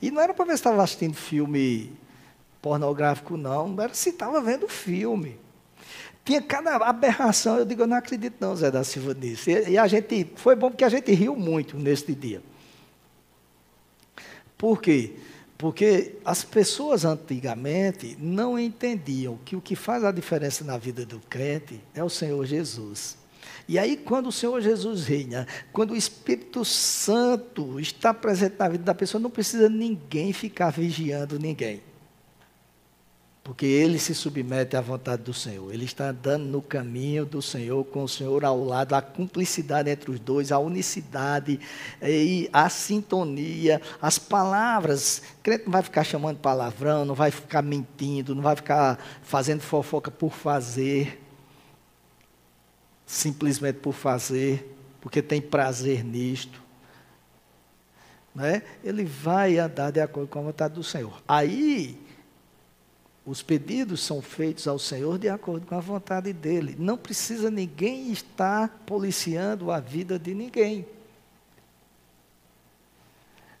E 0.00 0.10
não 0.10 0.20
era 0.20 0.34
para 0.34 0.44
ver 0.44 0.52
se 0.52 0.56
estava 0.56 0.82
assistindo 0.82 1.14
filme 1.14 1.92
pornográfico, 2.60 3.36
não, 3.36 3.80
era 3.80 3.94
se 3.94 4.10
estava 4.10 4.40
vendo 4.40 4.68
filme. 4.68 5.38
Tinha 6.24 6.40
cada 6.40 6.76
aberração, 6.76 7.58
eu 7.58 7.64
digo, 7.64 7.82
eu 7.82 7.86
não 7.86 7.96
acredito 7.96 8.36
não, 8.38 8.54
Zé 8.54 8.70
da 8.70 8.84
Silva, 8.84 9.14
nisso. 9.14 9.50
E, 9.50 9.70
e 9.70 9.78
a 9.78 9.86
gente, 9.88 10.30
foi 10.36 10.54
bom 10.54 10.70
porque 10.70 10.84
a 10.84 10.88
gente 10.88 11.12
riu 11.12 11.34
muito 11.34 11.76
neste 11.76 12.14
dia. 12.14 12.40
Por 14.56 14.80
quê? 14.80 15.14
Porque 15.16 15.31
as 16.24 16.42
pessoas 16.42 17.04
antigamente 17.04 18.16
não 18.18 18.58
entendiam 18.58 19.38
que 19.44 19.54
o 19.54 19.60
que 19.60 19.76
faz 19.76 20.02
a 20.02 20.10
diferença 20.10 20.64
na 20.64 20.76
vida 20.76 21.06
do 21.06 21.20
crente 21.20 21.80
é 21.94 22.02
o 22.02 22.08
Senhor 22.08 22.44
Jesus. 22.44 23.16
E 23.68 23.78
aí, 23.78 23.96
quando 23.96 24.28
o 24.28 24.32
Senhor 24.32 24.60
Jesus 24.60 25.04
reina, 25.04 25.46
quando 25.72 25.92
o 25.92 25.96
Espírito 25.96 26.64
Santo 26.64 27.78
está 27.78 28.12
presente 28.12 28.56
na 28.58 28.68
vida 28.68 28.84
da 28.84 28.94
pessoa, 28.94 29.22
não 29.22 29.30
precisa 29.30 29.68
ninguém 29.68 30.32
ficar 30.32 30.70
vigiando 30.70 31.38
ninguém. 31.38 31.80
Porque 33.44 33.66
ele 33.66 33.98
se 33.98 34.14
submete 34.14 34.76
à 34.76 34.80
vontade 34.80 35.24
do 35.24 35.34
Senhor. 35.34 35.74
Ele 35.74 35.84
está 35.84 36.10
andando 36.10 36.44
no 36.44 36.62
caminho 36.62 37.26
do 37.26 37.42
Senhor, 37.42 37.84
com 37.84 38.04
o 38.04 38.08
Senhor 38.08 38.44
ao 38.44 38.62
lado, 38.62 38.94
a 38.94 39.02
cumplicidade 39.02 39.90
entre 39.90 40.12
os 40.12 40.20
dois, 40.20 40.52
a 40.52 40.60
unicidade 40.60 41.58
e 42.00 42.48
a 42.52 42.68
sintonia, 42.68 43.82
as 44.00 44.16
palavras. 44.16 45.22
O 45.40 45.42
crente 45.42 45.64
não 45.64 45.72
vai 45.72 45.82
ficar 45.82 46.04
chamando 46.04 46.38
palavrão, 46.38 47.04
não 47.04 47.16
vai 47.16 47.32
ficar 47.32 47.62
mentindo, 47.62 48.32
não 48.32 48.42
vai 48.42 48.54
ficar 48.54 49.04
fazendo 49.22 49.60
fofoca 49.60 50.08
por 50.08 50.32
fazer, 50.32 51.20
simplesmente 53.04 53.80
por 53.80 53.92
fazer, 53.92 54.72
porque 55.00 55.20
tem 55.20 55.40
prazer 55.40 56.04
nisto. 56.04 56.62
Né? 58.32 58.62
Ele 58.84 59.04
vai 59.04 59.58
andar 59.58 59.90
de 59.90 60.00
acordo 60.00 60.28
com 60.28 60.38
a 60.38 60.42
vontade 60.42 60.74
do 60.74 60.84
Senhor. 60.84 61.20
Aí 61.26 62.00
os 63.24 63.40
pedidos 63.40 64.00
são 64.00 64.20
feitos 64.20 64.66
ao 64.66 64.78
Senhor 64.78 65.16
de 65.16 65.28
acordo 65.28 65.64
com 65.66 65.76
a 65.76 65.80
vontade 65.80 66.32
dele. 66.32 66.74
Não 66.78 66.96
precisa 66.96 67.50
ninguém 67.50 68.10
estar 68.10 68.68
policiando 68.84 69.70
a 69.70 69.78
vida 69.78 70.18
de 70.18 70.34
ninguém. 70.34 70.84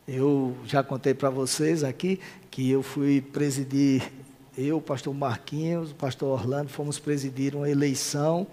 Eu 0.06 0.56
já 0.64 0.82
contei 0.82 1.14
para 1.14 1.30
vocês 1.30 1.84
aqui 1.84 2.18
que 2.50 2.68
eu 2.68 2.82
fui 2.82 3.20
presidir, 3.20 4.12
eu, 4.58 4.78
o 4.78 4.82
pastor 4.82 5.14
Marquinhos, 5.14 5.92
o 5.92 5.94
pastor 5.94 6.40
Orlando, 6.40 6.68
fomos 6.68 6.98
presidir 6.98 7.54
uma 7.54 7.70
eleição 7.70 8.48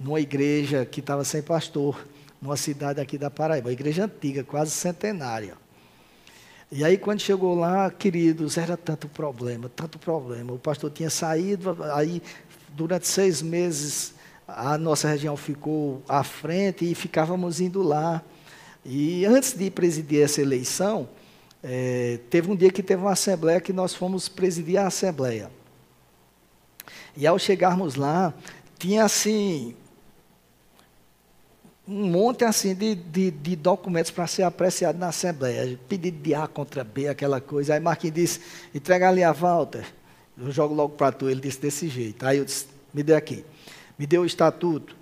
numa 0.00 0.18
igreja 0.18 0.86
que 0.86 1.00
estava 1.00 1.24
sem 1.24 1.42
pastor, 1.42 2.06
numa 2.40 2.56
cidade 2.56 3.02
aqui 3.02 3.18
da 3.18 3.30
Paraíba, 3.30 3.68
uma 3.68 3.72
igreja 3.72 4.06
antiga, 4.06 4.42
quase 4.42 4.70
centenária. 4.70 5.56
E 6.76 6.82
aí, 6.82 6.98
quando 6.98 7.20
chegou 7.20 7.54
lá, 7.54 7.88
queridos, 7.88 8.58
era 8.58 8.76
tanto 8.76 9.06
problema, 9.06 9.70
tanto 9.76 9.96
problema. 9.96 10.52
O 10.52 10.58
pastor 10.58 10.90
tinha 10.90 11.08
saído, 11.08 11.78
aí, 11.94 12.20
durante 12.70 13.06
seis 13.06 13.40
meses, 13.40 14.12
a 14.48 14.76
nossa 14.76 15.06
região 15.06 15.36
ficou 15.36 16.02
à 16.08 16.24
frente 16.24 16.84
e 16.84 16.92
ficávamos 16.92 17.60
indo 17.60 17.80
lá. 17.80 18.20
E 18.84 19.24
antes 19.24 19.52
de 19.52 19.70
presidir 19.70 20.24
essa 20.24 20.42
eleição, 20.42 21.08
é, 21.62 22.18
teve 22.28 22.50
um 22.50 22.56
dia 22.56 22.72
que 22.72 22.82
teve 22.82 23.00
uma 23.00 23.12
assembleia 23.12 23.60
que 23.60 23.72
nós 23.72 23.94
fomos 23.94 24.28
presidir 24.28 24.76
a 24.76 24.88
assembleia. 24.88 25.52
E 27.16 27.24
ao 27.24 27.38
chegarmos 27.38 27.94
lá, 27.94 28.34
tinha 28.80 29.04
assim 29.04 29.76
um 31.86 32.08
monte 32.08 32.44
assim 32.44 32.74
de, 32.74 32.94
de, 32.94 33.30
de 33.30 33.56
documentos 33.56 34.10
para 34.10 34.26
ser 34.26 34.42
apreciado 34.42 34.98
na 34.98 35.08
Assembleia. 35.08 35.78
Pedido 35.88 36.18
de 36.18 36.34
A 36.34 36.46
contra 36.46 36.82
B, 36.82 37.08
aquela 37.08 37.40
coisa. 37.40 37.74
Aí 37.74 37.80
Marquinhos 37.80 38.14
disse, 38.14 38.40
entrega 38.74 39.08
ali 39.08 39.22
a 39.22 39.32
Walter. 39.32 39.84
Eu 40.36 40.50
jogo 40.50 40.74
logo 40.74 40.94
para 40.96 41.12
tu. 41.12 41.28
Ele 41.28 41.40
disse 41.40 41.60
desse 41.60 41.88
jeito. 41.88 42.24
Aí 42.26 42.38
eu 42.38 42.44
disse, 42.44 42.66
me 42.92 43.02
dê 43.02 43.14
aqui. 43.14 43.44
Me 43.98 44.06
deu 44.06 44.22
o 44.22 44.26
estatuto. 44.26 44.96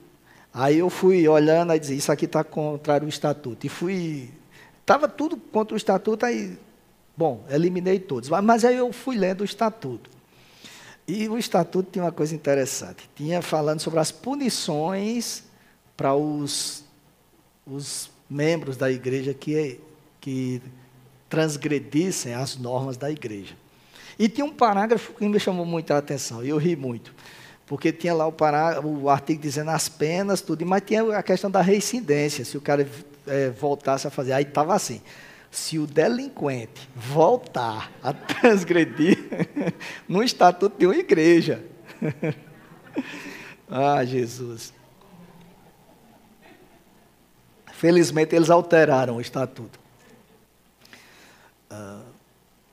Aí 0.52 0.78
eu 0.78 0.90
fui 0.90 1.26
olhando 1.26 1.72
e 1.72 1.78
disse, 1.78 1.94
isso 1.94 2.10
aqui 2.10 2.24
está 2.24 2.42
contrário 2.42 3.04
ao 3.04 3.08
estatuto. 3.08 3.64
E 3.64 3.68
fui. 3.68 4.30
Estava 4.80 5.08
tudo 5.08 5.36
contra 5.36 5.74
o 5.74 5.76
estatuto, 5.76 6.26
aí. 6.26 6.58
Bom, 7.16 7.44
eliminei 7.48 8.00
todos. 8.00 8.28
Mas 8.28 8.64
aí 8.64 8.76
eu 8.76 8.92
fui 8.92 9.16
lendo 9.16 9.42
o 9.42 9.44
estatuto. 9.44 10.10
E 11.06 11.28
o 11.28 11.38
estatuto 11.38 11.90
tinha 11.92 12.04
uma 12.04 12.12
coisa 12.12 12.34
interessante. 12.34 13.08
Tinha 13.14 13.40
falando 13.40 13.80
sobre 13.80 14.00
as 14.00 14.10
punições 14.10 15.44
para 16.02 16.16
os, 16.16 16.84
os 17.64 18.10
membros 18.28 18.76
da 18.76 18.90
igreja 18.90 19.32
que, 19.32 19.78
que 20.20 20.60
transgredissem 21.28 22.34
as 22.34 22.56
normas 22.56 22.96
da 22.96 23.08
igreja. 23.08 23.54
E 24.18 24.28
tinha 24.28 24.44
um 24.44 24.52
parágrafo 24.52 25.12
que 25.12 25.28
me 25.28 25.38
chamou 25.38 25.64
muita 25.64 25.96
atenção, 25.96 26.44
e 26.44 26.48
eu 26.48 26.58
ri 26.58 26.74
muito. 26.74 27.14
Porque 27.66 27.92
tinha 27.92 28.12
lá 28.12 28.26
o, 28.26 28.34
o 29.02 29.08
artigo 29.08 29.40
dizendo 29.40 29.70
as 29.70 29.88
penas, 29.88 30.40
tudo, 30.40 30.66
mas 30.66 30.82
tinha 30.84 31.16
a 31.16 31.22
questão 31.22 31.48
da 31.48 31.62
reincidência, 31.62 32.44
se 32.44 32.58
o 32.58 32.60
cara 32.60 32.84
é, 33.24 33.50
voltasse 33.50 34.04
a 34.04 34.10
fazer. 34.10 34.32
Aí 34.32 34.42
estava 34.42 34.74
assim: 34.74 35.00
se 35.52 35.78
o 35.78 35.86
delinquente 35.86 36.88
voltar 36.96 37.92
a 38.02 38.10
transgredir 38.12 39.18
no 40.08 40.20
estatuto 40.20 40.76
de 40.76 40.84
uma 40.84 40.96
igreja. 40.96 41.62
ah, 43.70 44.04
Jesus. 44.04 44.81
Felizmente, 47.82 48.36
eles 48.36 48.48
alteraram 48.48 49.16
o 49.16 49.20
estatuto. 49.20 49.80
Uh, 51.68 52.04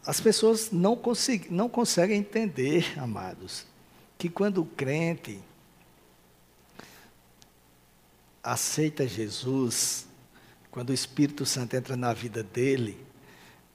as 0.06 0.22
pessoas 0.22 0.70
não, 0.70 0.96
consegu 0.96 1.48
não 1.50 1.68
conseguem 1.68 2.20
entender, 2.20 2.94
amados, 2.96 3.66
que 4.20 4.30
quando 4.30 4.62
o 4.62 4.66
crente 4.66 5.40
aceita 8.44 9.08
Jesus, 9.08 10.06
quando 10.70 10.92
o 10.92 10.94
Espírito 10.94 11.44
Santo 11.44 11.76
entra 11.76 11.98
na 11.98 12.14
vida 12.14 12.44
dele, 12.44 13.04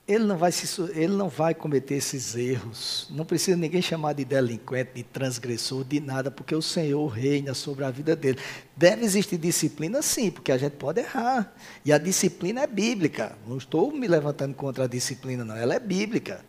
ele 0.07 0.25
não, 0.25 0.37
vai 0.37 0.53
se, 0.53 0.83
ele 0.93 1.14
não 1.14 1.31
vai 1.31 1.55
cometer 1.55 1.95
esses 1.95 2.35
erros. 2.35 3.09
Não 3.11 3.25
precisa 3.25 3.57
ninguém 3.57 3.81
chamar 3.81 4.12
de 4.12 4.23
delinquente, 4.25 4.90
de 4.97 5.03
transgressor, 5.03 5.83
de 5.83 5.99
nada, 5.99 6.31
porque 6.31 6.55
o 6.55 6.61
Senhor 6.61 7.07
reina 7.07 7.55
sobre 7.55 7.85
a 7.85 7.90
vida 7.90 8.14
dele. 8.14 8.38
Deve 8.77 9.03
existir 9.03 9.38
disciplina, 9.38 10.03
sim, 10.03 10.31
porque 10.31 10.53
a 10.53 10.59
gente 10.59 10.75
pode 10.75 11.01
errar. 11.01 11.55
E 11.85 11.93
a 11.93 11.97
disciplina 11.97 12.61
é 12.61 12.67
bíblica. 12.67 13.37
Não 13.47 13.57
estou 13.57 13.90
me 13.93 14.07
levantando 14.07 14.55
contra 14.55 14.85
a 14.85 14.87
disciplina, 14.87 15.43
não. 15.43 15.57
Ela 15.57 15.75
é 15.75 15.81
bíblica. 15.81 16.45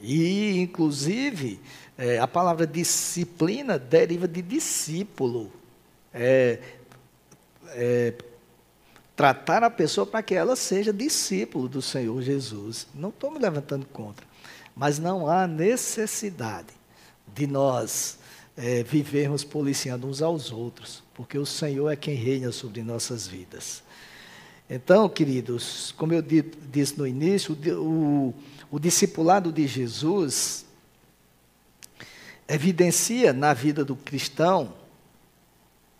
E, 0.00 0.60
inclusive, 0.60 1.58
é, 1.98 2.20
a 2.20 2.28
palavra 2.28 2.68
disciplina 2.68 3.80
deriva 3.80 4.28
de 4.28 4.42
discípulo. 4.42 5.52
É, 6.14 6.60
é, 7.70 8.14
tratar 9.16 9.64
a 9.64 9.70
pessoa 9.70 10.06
para 10.06 10.22
que 10.22 10.34
ela 10.34 10.54
seja 10.54 10.92
discípulo 10.92 11.68
do 11.68 11.80
Senhor 11.80 12.20
Jesus. 12.20 12.86
Não 12.94 13.08
estou 13.08 13.30
me 13.30 13.38
levantando 13.38 13.86
contra, 13.86 14.26
mas 14.76 14.98
não 14.98 15.26
há 15.26 15.46
necessidade 15.46 16.68
de 17.34 17.46
nós 17.46 18.18
é, 18.56 18.82
vivermos 18.82 19.42
policiando 19.42 20.06
uns 20.06 20.20
aos 20.20 20.52
outros, 20.52 21.02
porque 21.14 21.38
o 21.38 21.46
Senhor 21.46 21.90
é 21.90 21.96
quem 21.96 22.14
reina 22.14 22.52
sobre 22.52 22.82
nossas 22.82 23.26
vidas. 23.26 23.82
Então, 24.68 25.08
queridos, 25.08 25.94
como 25.96 26.12
eu 26.12 26.22
disse 26.22 26.98
no 26.98 27.06
início, 27.06 27.56
o, 27.78 28.34
o 28.70 28.78
discipulado 28.78 29.50
de 29.50 29.66
Jesus 29.66 30.66
evidencia 32.48 33.32
na 33.32 33.54
vida 33.54 33.84
do 33.84 33.96
cristão, 33.96 34.74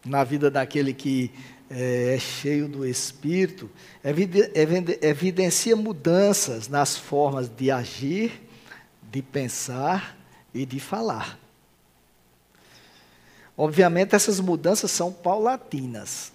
na 0.04 0.22
vida 0.24 0.50
daquele 0.50 0.92
que 0.92 1.30
é, 1.70 2.14
é 2.14 2.18
cheio 2.18 2.68
do 2.68 2.86
Espírito, 2.86 3.70
evidencia 5.02 5.74
mudanças 5.74 6.68
nas 6.68 6.96
formas 6.96 7.48
de 7.48 7.70
agir, 7.70 8.42
de 9.02 9.22
pensar 9.22 10.16
e 10.54 10.64
de 10.64 10.78
falar. 10.78 11.38
Obviamente, 13.56 14.14
essas 14.14 14.38
mudanças 14.38 14.90
são 14.90 15.12
paulatinas. 15.12 16.32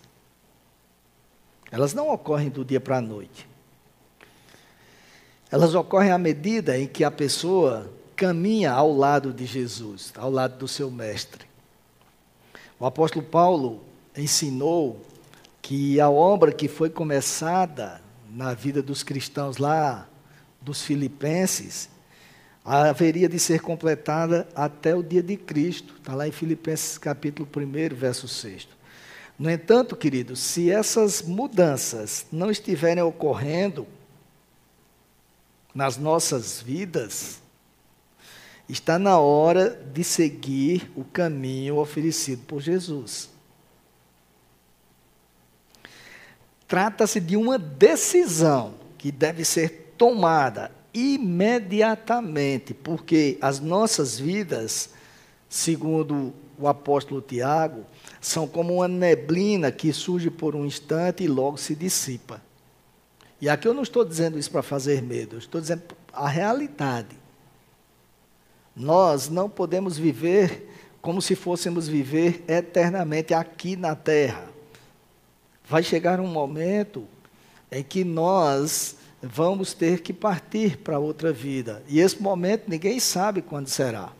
Elas 1.71 1.93
não 1.93 2.09
ocorrem 2.09 2.49
do 2.49 2.65
dia 2.65 2.81
para 2.81 2.97
a 2.97 3.01
noite. 3.01 3.47
Elas 5.51 5.75
ocorrem 5.75 6.11
à 6.11 6.17
medida 6.17 6.77
em 6.77 6.87
que 6.87 7.03
a 7.03 7.11
pessoa 7.11 7.91
caminha 8.15 8.71
ao 8.71 8.91
lado 8.91 9.31
de 9.31 9.45
Jesus, 9.45 10.11
ao 10.17 10.31
lado 10.31 10.57
do 10.57 10.67
seu 10.67 10.89
mestre. 10.89 11.45
O 12.79 12.85
apóstolo 12.85 13.23
Paulo 13.23 13.83
ensinou 14.17 14.99
que 15.62 16.00
a 16.00 16.10
obra 16.10 16.52
que 16.52 16.67
foi 16.67 16.89
começada 16.89 18.02
na 18.30 18.54
vida 18.54 18.82
dos 18.82 19.04
cristãos 19.04 19.58
lá, 19.58 20.08
dos 20.62 20.82
filipenses, 20.82 21.89
haveria 22.63 23.28
de 23.28 23.39
ser 23.39 23.62
completada 23.62 24.47
até 24.56 24.95
o 24.95 25.04
dia 25.04 25.21
de 25.21 25.38
Cristo. 25.38 25.95
Está 25.97 26.15
lá 26.15 26.28
em 26.28 26.32
Filipenses 26.32 26.97
capítulo 26.97 27.47
1, 27.56 27.95
verso 27.95 28.28
6. 28.28 28.67
No 29.38 29.50
entanto, 29.50 29.95
queridos, 29.95 30.39
se 30.39 30.69
essas 30.69 31.21
mudanças 31.21 32.26
não 32.32 32.52
estiverem 32.52 33.04
ocorrendo 33.04 33.88
nas 35.74 35.97
nossas 35.97 36.62
vidas, 36.62 37.41
Está 38.71 38.97
na 38.97 39.19
hora 39.19 39.78
de 39.93 40.02
seguir 40.02 40.89
o 40.95 41.04
caminho 41.04 41.76
oferecido 41.76 42.43
por 42.45 42.62
Jesus. 42.62 43.30
Trata-se 46.71 47.19
de 47.19 47.36
uma 47.36 47.60
decisão 47.60 48.75
que 48.97 49.12
deve 49.12 49.43
ser 49.43 49.93
tomada 49.97 50.71
imediatamente, 50.93 52.73
porque 52.73 53.38
as 53.41 53.60
nossas 53.60 54.17
vidas, 54.17 54.91
segundo 55.49 56.34
o 56.57 56.69
apóstolo 56.69 57.21
Tiago, 57.21 57.86
são 58.21 58.47
como 58.47 58.75
uma 58.75 58.88
neblina 58.88 59.69
que 59.69 59.91
surge 59.91 60.29
por 60.29 60.55
um 60.55 60.65
instante 60.65 61.25
e 61.25 61.27
logo 61.27 61.57
se 61.57 61.75
dissipa. 61.75 62.41
E 63.41 63.49
aqui 63.49 63.67
eu 63.67 63.73
não 63.73 63.84
estou 63.84 64.05
dizendo 64.05 64.39
isso 64.39 64.49
para 64.49 64.63
fazer 64.63 65.01
medo, 65.01 65.36
eu 65.36 65.39
estou 65.39 65.60
dizendo 65.60 65.84
a 66.13 66.29
realidade. 66.29 67.17
Nós 68.73 69.27
não 69.27 69.49
podemos 69.49 69.97
viver 69.97 70.69
como 71.01 71.21
se 71.21 71.36
fôssemos 71.36 71.89
viver 71.89 72.45
eternamente 72.47 73.34
aqui 73.34 73.75
na 73.75 73.93
terra. 73.93 74.50
Vai 75.71 75.84
chegar 75.84 76.19
um 76.19 76.27
momento 76.27 77.07
em 77.71 77.81
que 77.81 78.03
nós 78.03 78.97
vamos 79.21 79.73
ter 79.73 80.01
que 80.01 80.12
partir 80.12 80.75
para 80.79 80.99
outra 80.99 81.31
vida. 81.31 81.81
E 81.88 82.01
esse 82.01 82.21
momento 82.21 82.65
ninguém 82.67 82.99
sabe 82.99 83.41
quando 83.41 83.69
será. 83.69 84.12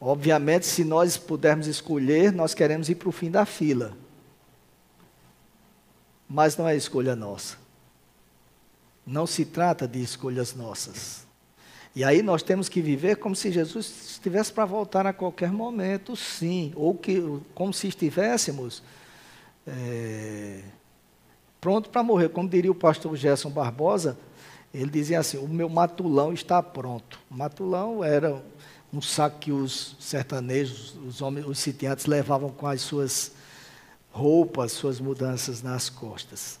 Obviamente, 0.00 0.64
se 0.64 0.82
nós 0.82 1.18
pudermos 1.18 1.66
escolher, 1.66 2.32
nós 2.32 2.54
queremos 2.54 2.88
ir 2.88 2.94
para 2.94 3.10
o 3.10 3.12
fim 3.12 3.30
da 3.30 3.44
fila. 3.44 3.94
Mas 6.26 6.56
não 6.56 6.66
é 6.66 6.74
escolha 6.74 7.14
nossa. 7.14 7.58
Não 9.06 9.26
se 9.26 9.44
trata 9.44 9.86
de 9.86 10.02
escolhas 10.02 10.54
nossas. 10.54 11.26
E 11.94 12.02
aí 12.02 12.22
nós 12.22 12.42
temos 12.42 12.66
que 12.66 12.80
viver 12.80 13.16
como 13.16 13.36
se 13.36 13.52
Jesus 13.52 14.12
estivesse 14.12 14.50
para 14.50 14.64
voltar 14.64 15.06
a 15.06 15.12
qualquer 15.12 15.52
momento, 15.52 16.16
sim. 16.16 16.72
Ou 16.74 16.94
que, 16.94 17.22
como 17.54 17.74
se 17.74 17.88
estivéssemos 17.88 18.82
é, 19.66 20.60
pronto 21.60 21.88
para 21.90 22.02
morrer. 22.02 22.28
Como 22.28 22.48
diria 22.48 22.70
o 22.70 22.74
pastor 22.74 23.16
Gerson 23.16 23.50
Barbosa, 23.50 24.18
ele 24.72 24.90
dizia 24.90 25.20
assim: 25.20 25.38
o 25.38 25.48
meu 25.48 25.68
matulão 25.68 26.32
está 26.32 26.62
pronto. 26.62 27.18
O 27.30 27.34
matulão 27.34 28.02
era 28.02 28.42
um 28.92 29.00
saco 29.02 29.38
que 29.38 29.52
os 29.52 29.96
sertanejos, 29.98 30.96
os 31.06 31.20
homens, 31.20 31.46
os 31.46 31.58
sitiantes 31.58 32.06
levavam 32.06 32.50
com 32.50 32.66
as 32.66 32.80
suas 32.80 33.32
roupas, 34.12 34.72
suas 34.72 35.00
mudanças 35.00 35.62
nas 35.62 35.88
costas. 35.90 36.60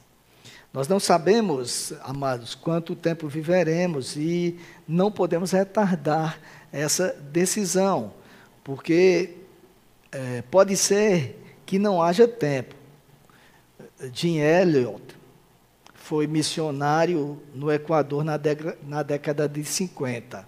Nós 0.72 0.88
não 0.88 0.98
sabemos, 0.98 1.92
amados, 2.02 2.56
quanto 2.56 2.96
tempo 2.96 3.28
viveremos 3.28 4.16
e 4.16 4.58
não 4.88 5.08
podemos 5.12 5.52
retardar 5.52 6.40
essa 6.72 7.12
decisão, 7.30 8.12
porque 8.64 9.36
é, 10.10 10.42
pode 10.50 10.76
ser 10.76 11.40
que 11.64 11.78
não 11.78 12.02
haja 12.02 12.26
tempo. 12.26 12.74
Jim 14.12 14.38
Elliot 14.38 15.02
foi 15.94 16.26
missionário 16.26 17.40
no 17.54 17.72
Equador 17.72 18.24
na, 18.24 18.38
na 18.86 19.02
década 19.02 19.48
de 19.48 19.64
50. 19.64 20.46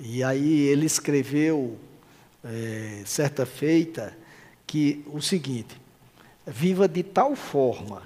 E 0.00 0.22
aí 0.22 0.62
ele 0.62 0.86
escreveu, 0.86 1.78
é, 2.44 3.02
certa 3.04 3.44
feita, 3.44 4.16
que 4.66 5.04
o 5.12 5.20
seguinte: 5.20 5.80
viva 6.46 6.88
de 6.88 7.02
tal 7.02 7.34
forma 7.36 8.02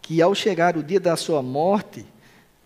que 0.00 0.22
ao 0.22 0.34
chegar 0.34 0.76
o 0.76 0.82
dia 0.82 1.00
da 1.00 1.16
sua 1.16 1.42
morte, 1.42 2.06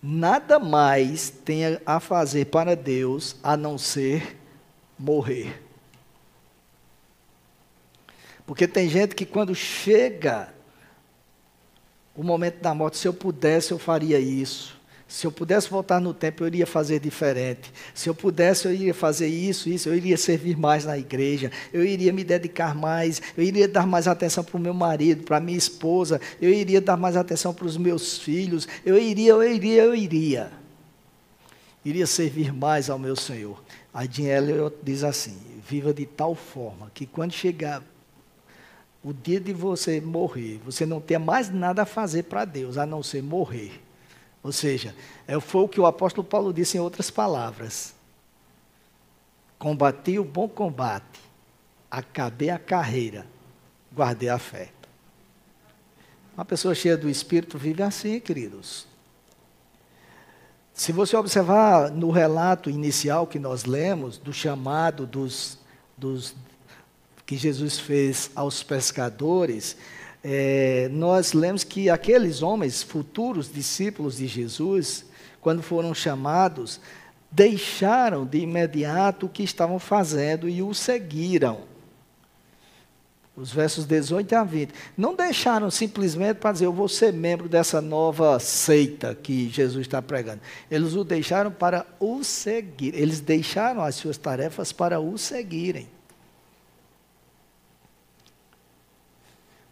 nada 0.02 0.58
mais 0.58 1.30
tenha 1.30 1.80
a 1.86 1.98
fazer 1.98 2.46
para 2.46 2.76
Deus 2.76 3.36
a 3.42 3.56
não 3.56 3.78
ser 3.78 4.36
morrer. 4.98 5.62
Porque 8.46 8.66
tem 8.66 8.88
gente 8.88 9.14
que 9.14 9.24
quando 9.24 9.54
chega 9.54 10.52
o 12.20 12.22
momento 12.22 12.60
da 12.60 12.74
morte, 12.74 12.98
se 12.98 13.08
eu 13.08 13.14
pudesse, 13.14 13.72
eu 13.72 13.78
faria 13.78 14.20
isso. 14.20 14.78
Se 15.08 15.26
eu 15.26 15.32
pudesse 15.32 15.70
voltar 15.70 15.98
no 16.02 16.12
tempo, 16.12 16.42
eu 16.42 16.48
iria 16.48 16.66
fazer 16.66 17.00
diferente. 17.00 17.72
Se 17.94 18.10
eu 18.10 18.14
pudesse, 18.14 18.66
eu 18.66 18.74
iria 18.74 18.92
fazer 18.92 19.26
isso, 19.26 19.70
isso, 19.70 19.88
eu 19.88 19.96
iria 19.96 20.18
servir 20.18 20.54
mais 20.54 20.84
na 20.84 20.98
igreja, 20.98 21.50
eu 21.72 21.82
iria 21.82 22.12
me 22.12 22.22
dedicar 22.22 22.74
mais, 22.74 23.22
eu 23.34 23.42
iria 23.42 23.66
dar 23.66 23.86
mais 23.86 24.06
atenção 24.06 24.44
para 24.44 24.58
o 24.58 24.60
meu 24.60 24.74
marido, 24.74 25.24
para 25.24 25.40
minha 25.40 25.56
esposa, 25.56 26.20
eu 26.42 26.50
iria 26.50 26.78
dar 26.78 26.98
mais 26.98 27.16
atenção 27.16 27.54
para 27.54 27.64
os 27.64 27.78
meus 27.78 28.18
filhos, 28.18 28.68
eu 28.84 28.98
iria, 28.98 29.32
eu 29.32 29.42
iria, 29.42 29.84
eu 29.84 29.94
iria. 29.94 30.52
Iria 31.82 32.06
servir 32.06 32.52
mais 32.52 32.90
ao 32.90 32.98
meu 32.98 33.16
Senhor. 33.16 33.62
A 33.94 34.04
Jean 34.04 34.26
Elliot 34.26 34.76
diz 34.82 35.04
assim: 35.04 35.38
viva 35.66 35.94
de 35.94 36.04
tal 36.04 36.34
forma 36.34 36.90
que 36.92 37.06
quando 37.06 37.32
chegar 37.32 37.82
o 39.02 39.12
dia 39.12 39.40
de 39.40 39.52
você 39.52 40.00
morrer, 40.00 40.60
você 40.64 40.84
não 40.84 41.00
tenha 41.00 41.18
mais 41.18 41.48
nada 41.48 41.82
a 41.82 41.86
fazer 41.86 42.24
para 42.24 42.44
Deus, 42.44 42.76
a 42.76 42.84
não 42.84 43.02
ser 43.02 43.22
morrer. 43.22 43.80
Ou 44.42 44.52
seja, 44.52 44.94
é, 45.26 45.38
foi 45.40 45.62
o 45.62 45.68
que 45.68 45.80
o 45.80 45.86
apóstolo 45.86 46.26
Paulo 46.26 46.52
disse 46.52 46.76
em 46.76 46.80
outras 46.80 47.10
palavras. 47.10 47.94
Combati 49.58 50.18
o 50.18 50.24
bom 50.24 50.48
combate, 50.48 51.20
acabei 51.90 52.50
a 52.50 52.58
carreira, 52.58 53.26
guardei 53.92 54.28
a 54.28 54.38
fé. 54.38 54.70
Uma 56.34 56.44
pessoa 56.44 56.74
cheia 56.74 56.96
do 56.96 57.08
Espírito 57.08 57.58
vive 57.58 57.82
assim, 57.82 58.18
queridos. 58.18 58.86
Se 60.72 60.92
você 60.92 61.14
observar 61.14 61.90
no 61.90 62.10
relato 62.10 62.70
inicial 62.70 63.26
que 63.26 63.38
nós 63.38 63.64
lemos, 63.64 64.16
do 64.16 64.32
chamado 64.32 65.06
dos, 65.06 65.58
dos 65.98 66.34
que 67.30 67.36
Jesus 67.36 67.78
fez 67.78 68.28
aos 68.34 68.60
pescadores, 68.60 69.76
é, 70.20 70.88
nós 70.90 71.32
lemos 71.32 71.62
que 71.62 71.88
aqueles 71.88 72.42
homens, 72.42 72.82
futuros 72.82 73.52
discípulos 73.52 74.16
de 74.16 74.26
Jesus, 74.26 75.04
quando 75.40 75.62
foram 75.62 75.94
chamados, 75.94 76.80
deixaram 77.30 78.26
de 78.26 78.38
imediato 78.38 79.26
o 79.26 79.28
que 79.28 79.44
estavam 79.44 79.78
fazendo 79.78 80.48
e 80.48 80.60
o 80.60 80.74
seguiram. 80.74 81.60
Os 83.36 83.52
versos 83.52 83.84
18 83.84 84.34
a 84.34 84.42
20. 84.42 84.74
Não 84.96 85.14
deixaram 85.14 85.70
simplesmente 85.70 86.38
para 86.38 86.50
dizer, 86.50 86.64
eu 86.64 86.72
vou 86.72 86.88
ser 86.88 87.12
membro 87.12 87.48
dessa 87.48 87.80
nova 87.80 88.40
seita 88.40 89.14
que 89.14 89.48
Jesus 89.50 89.86
está 89.86 90.02
pregando. 90.02 90.40
Eles 90.68 90.94
o 90.96 91.04
deixaram 91.04 91.52
para 91.52 91.86
o 92.00 92.24
seguir. 92.24 92.92
Eles 92.92 93.20
deixaram 93.20 93.82
as 93.82 93.94
suas 93.94 94.18
tarefas 94.18 94.72
para 94.72 94.98
o 94.98 95.16
seguirem. 95.16 95.99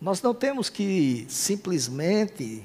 Nós 0.01 0.23
não 0.23 0.33
temos 0.33 0.71
que 0.71 1.27
simplesmente 1.29 2.65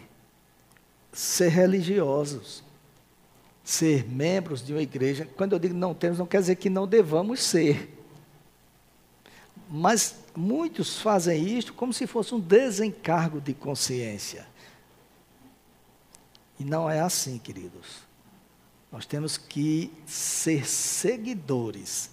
ser 1.12 1.50
religiosos, 1.50 2.64
ser 3.64 4.08
membros 4.08 4.64
de 4.64 4.74
uma 4.74 4.82
igreja. 4.82 5.28
Quando 5.36 5.54
eu 5.54 5.60
digo 5.60 5.74
não 5.74 5.94
temos, 5.94 6.20
não 6.20 6.26
quer 6.26 6.42
dizer 6.42 6.56
que 6.56 6.70
não 6.70 6.88
devamos 6.88 7.42
ser. 7.42 7.98
Mas 9.70 10.16
muitos 10.36 11.00
fazem 11.00 11.58
isto 11.58 11.74
como 11.74 11.94
se 11.94 12.06
fosse 12.06 12.36
um 12.36 12.40
desencargo 12.40 13.42
de 13.42 13.54
consciência. 13.54 14.48
E 16.60 16.64
não 16.64 16.90
é 16.90 17.00
assim, 17.00 17.40
queridos. 17.40 18.04
Nós 18.92 19.06
temos 19.06 19.38
que 19.38 19.92
ser 20.06 20.68
seguidores 20.68 22.12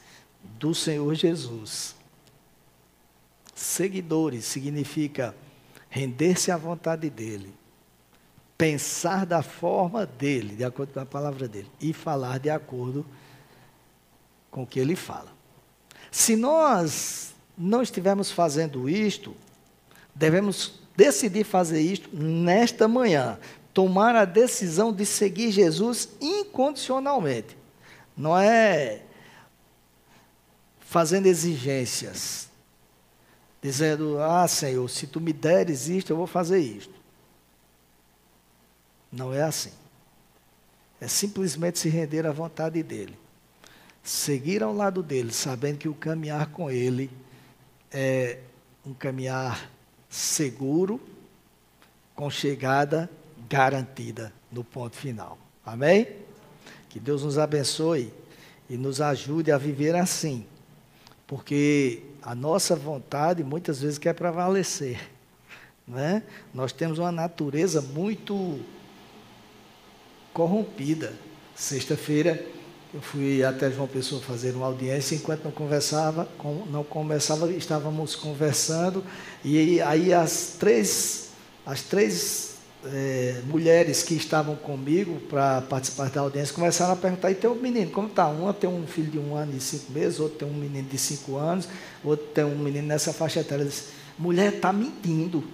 do 0.58 0.74
Senhor 0.74 1.14
Jesus. 1.14 1.94
Seguidores 3.60 4.46
significa 4.46 5.36
render-se 5.90 6.50
à 6.50 6.56
vontade 6.56 7.10
dele, 7.10 7.52
pensar 8.56 9.26
da 9.26 9.42
forma 9.42 10.06
dele, 10.06 10.56
de 10.56 10.64
acordo 10.64 10.94
com 10.94 11.00
a 11.00 11.04
palavra 11.04 11.46
dele, 11.46 11.70
e 11.78 11.92
falar 11.92 12.38
de 12.38 12.48
acordo 12.48 13.04
com 14.50 14.62
o 14.62 14.66
que 14.66 14.80
ele 14.80 14.96
fala. 14.96 15.30
Se 16.10 16.36
nós 16.36 17.34
não 17.56 17.82
estivermos 17.82 18.30
fazendo 18.30 18.88
isto, 18.88 19.36
devemos 20.14 20.80
decidir 20.96 21.44
fazer 21.44 21.82
isto 21.82 22.08
nesta 22.16 22.88
manhã, 22.88 23.38
tomar 23.74 24.16
a 24.16 24.24
decisão 24.24 24.90
de 24.90 25.04
seguir 25.04 25.50
Jesus 25.50 26.08
incondicionalmente. 26.18 27.58
Não 28.16 28.38
é 28.38 29.02
fazendo 30.80 31.26
exigências, 31.26 32.49
dizendo: 33.62 34.18
Ah, 34.20 34.46
Senhor, 34.48 34.88
se 34.88 35.06
tu 35.06 35.20
me 35.20 35.32
deres 35.32 35.88
isto, 35.88 36.10
eu 36.10 36.16
vou 36.16 36.26
fazer 36.26 36.58
isto. 36.58 36.94
Não 39.12 39.32
é 39.32 39.42
assim. 39.42 39.72
É 41.00 41.08
simplesmente 41.08 41.78
se 41.78 41.88
render 41.88 42.26
à 42.26 42.32
vontade 42.32 42.82
dele. 42.82 43.16
Seguir 44.02 44.62
ao 44.62 44.74
lado 44.74 45.02
dele, 45.02 45.32
sabendo 45.32 45.78
que 45.78 45.88
o 45.88 45.94
caminhar 45.94 46.50
com 46.50 46.70
ele 46.70 47.10
é 47.90 48.38
um 48.84 48.94
caminhar 48.94 49.70
seguro, 50.08 51.00
com 52.14 52.30
chegada 52.30 53.10
garantida 53.48 54.32
no 54.50 54.62
ponto 54.62 54.96
final. 54.96 55.38
Amém? 55.64 56.06
Que 56.88 56.98
Deus 56.98 57.22
nos 57.22 57.38
abençoe 57.38 58.12
e 58.68 58.76
nos 58.76 59.00
ajude 59.00 59.50
a 59.52 59.58
viver 59.58 59.94
assim, 59.96 60.46
porque 61.26 62.02
a 62.22 62.34
nossa 62.34 62.76
vontade 62.76 63.42
muitas 63.42 63.80
vezes 63.80 63.98
quer 63.98 64.14
prevalecer. 64.14 65.00
Né? 65.86 66.22
Nós 66.54 66.72
temos 66.72 66.98
uma 66.98 67.12
natureza 67.12 67.80
muito 67.80 68.60
corrompida. 70.32 71.12
Sexta-feira 71.54 72.44
eu 72.92 73.00
fui 73.00 73.44
até 73.44 73.70
João 73.70 73.86
Pessoa 73.86 74.20
fazer 74.20 74.52
uma 74.52 74.66
audiência, 74.66 75.14
enquanto 75.14 75.44
não 75.44 75.52
conversava, 75.52 76.28
não 76.68 76.82
conversava, 76.82 77.50
estávamos 77.52 78.16
conversando, 78.16 79.04
e 79.44 79.80
aí 79.80 80.12
as 80.12 80.56
três, 80.58 81.30
as 81.64 81.82
três 81.82 82.49
é, 82.86 83.42
mulheres 83.46 84.02
que 84.02 84.14
estavam 84.14 84.56
comigo 84.56 85.20
para 85.28 85.60
participar 85.62 86.08
da 86.10 86.20
audiência 86.22 86.54
começaram 86.54 86.94
a 86.94 86.96
perguntar, 86.96 87.30
e 87.30 87.34
tem 87.34 87.50
um 87.50 87.54
menino, 87.54 87.90
como 87.90 88.08
está? 88.08 88.28
Uma 88.28 88.54
tem 88.54 88.68
um 88.68 88.86
filho 88.86 89.10
de 89.10 89.18
um 89.18 89.34
ano 89.34 89.56
e 89.56 89.60
cinco 89.60 89.92
meses, 89.92 90.18
outro 90.18 90.38
tem 90.38 90.48
um 90.48 90.54
menino 90.54 90.88
de 90.88 90.98
cinco 90.98 91.36
anos, 91.36 91.68
outro 92.02 92.26
tem 92.26 92.44
um 92.44 92.56
menino 92.56 92.86
nessa 92.86 93.12
faixa 93.12 93.40
etária. 93.40 93.64
Disse, 93.64 93.84
mulher 94.18 94.54
está 94.54 94.72
mentindo. 94.72 95.44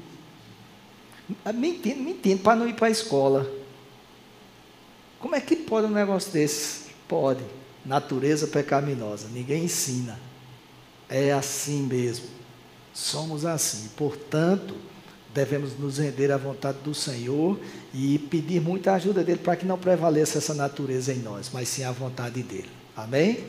Mentindo, 1.55 2.03
mentindo, 2.03 2.43
para 2.43 2.57
não 2.57 2.69
ir 2.69 2.75
para 2.75 2.87
a 2.87 2.91
escola. 2.91 3.51
Como 5.19 5.35
é 5.35 5.41
que 5.41 5.57
pode 5.57 5.87
um 5.89 5.91
negócio 5.91 6.31
desse? 6.31 6.87
Pode. 7.09 7.43
Natureza 7.85 8.47
pecaminosa. 8.47 9.27
Ninguém 9.33 9.65
ensina. 9.65 10.21
É 11.09 11.33
assim 11.33 11.83
mesmo. 11.83 12.27
Somos 12.95 13.45
assim. 13.45 13.89
Portanto, 13.97 14.77
devemos 15.37 15.79
nos 15.79 15.99
render 15.99 16.33
à 16.33 16.39
vontade 16.39 16.79
do 16.83 16.95
Senhor 16.95 17.61
e 17.93 18.19
pedir 18.19 18.59
muita 18.59 18.95
ajuda 18.95 19.23
dele 19.23 19.39
para 19.39 19.55
que 19.55 19.67
não 19.67 19.77
prevaleça 19.77 20.39
essa 20.39 20.55
natureza 20.55 21.13
em 21.13 21.19
nós, 21.19 21.51
mas 21.53 21.69
sim 21.69 21.85
a 21.85 21.93
vontade 21.93 22.43
dele. 22.43 22.71
Amém? 22.97 23.45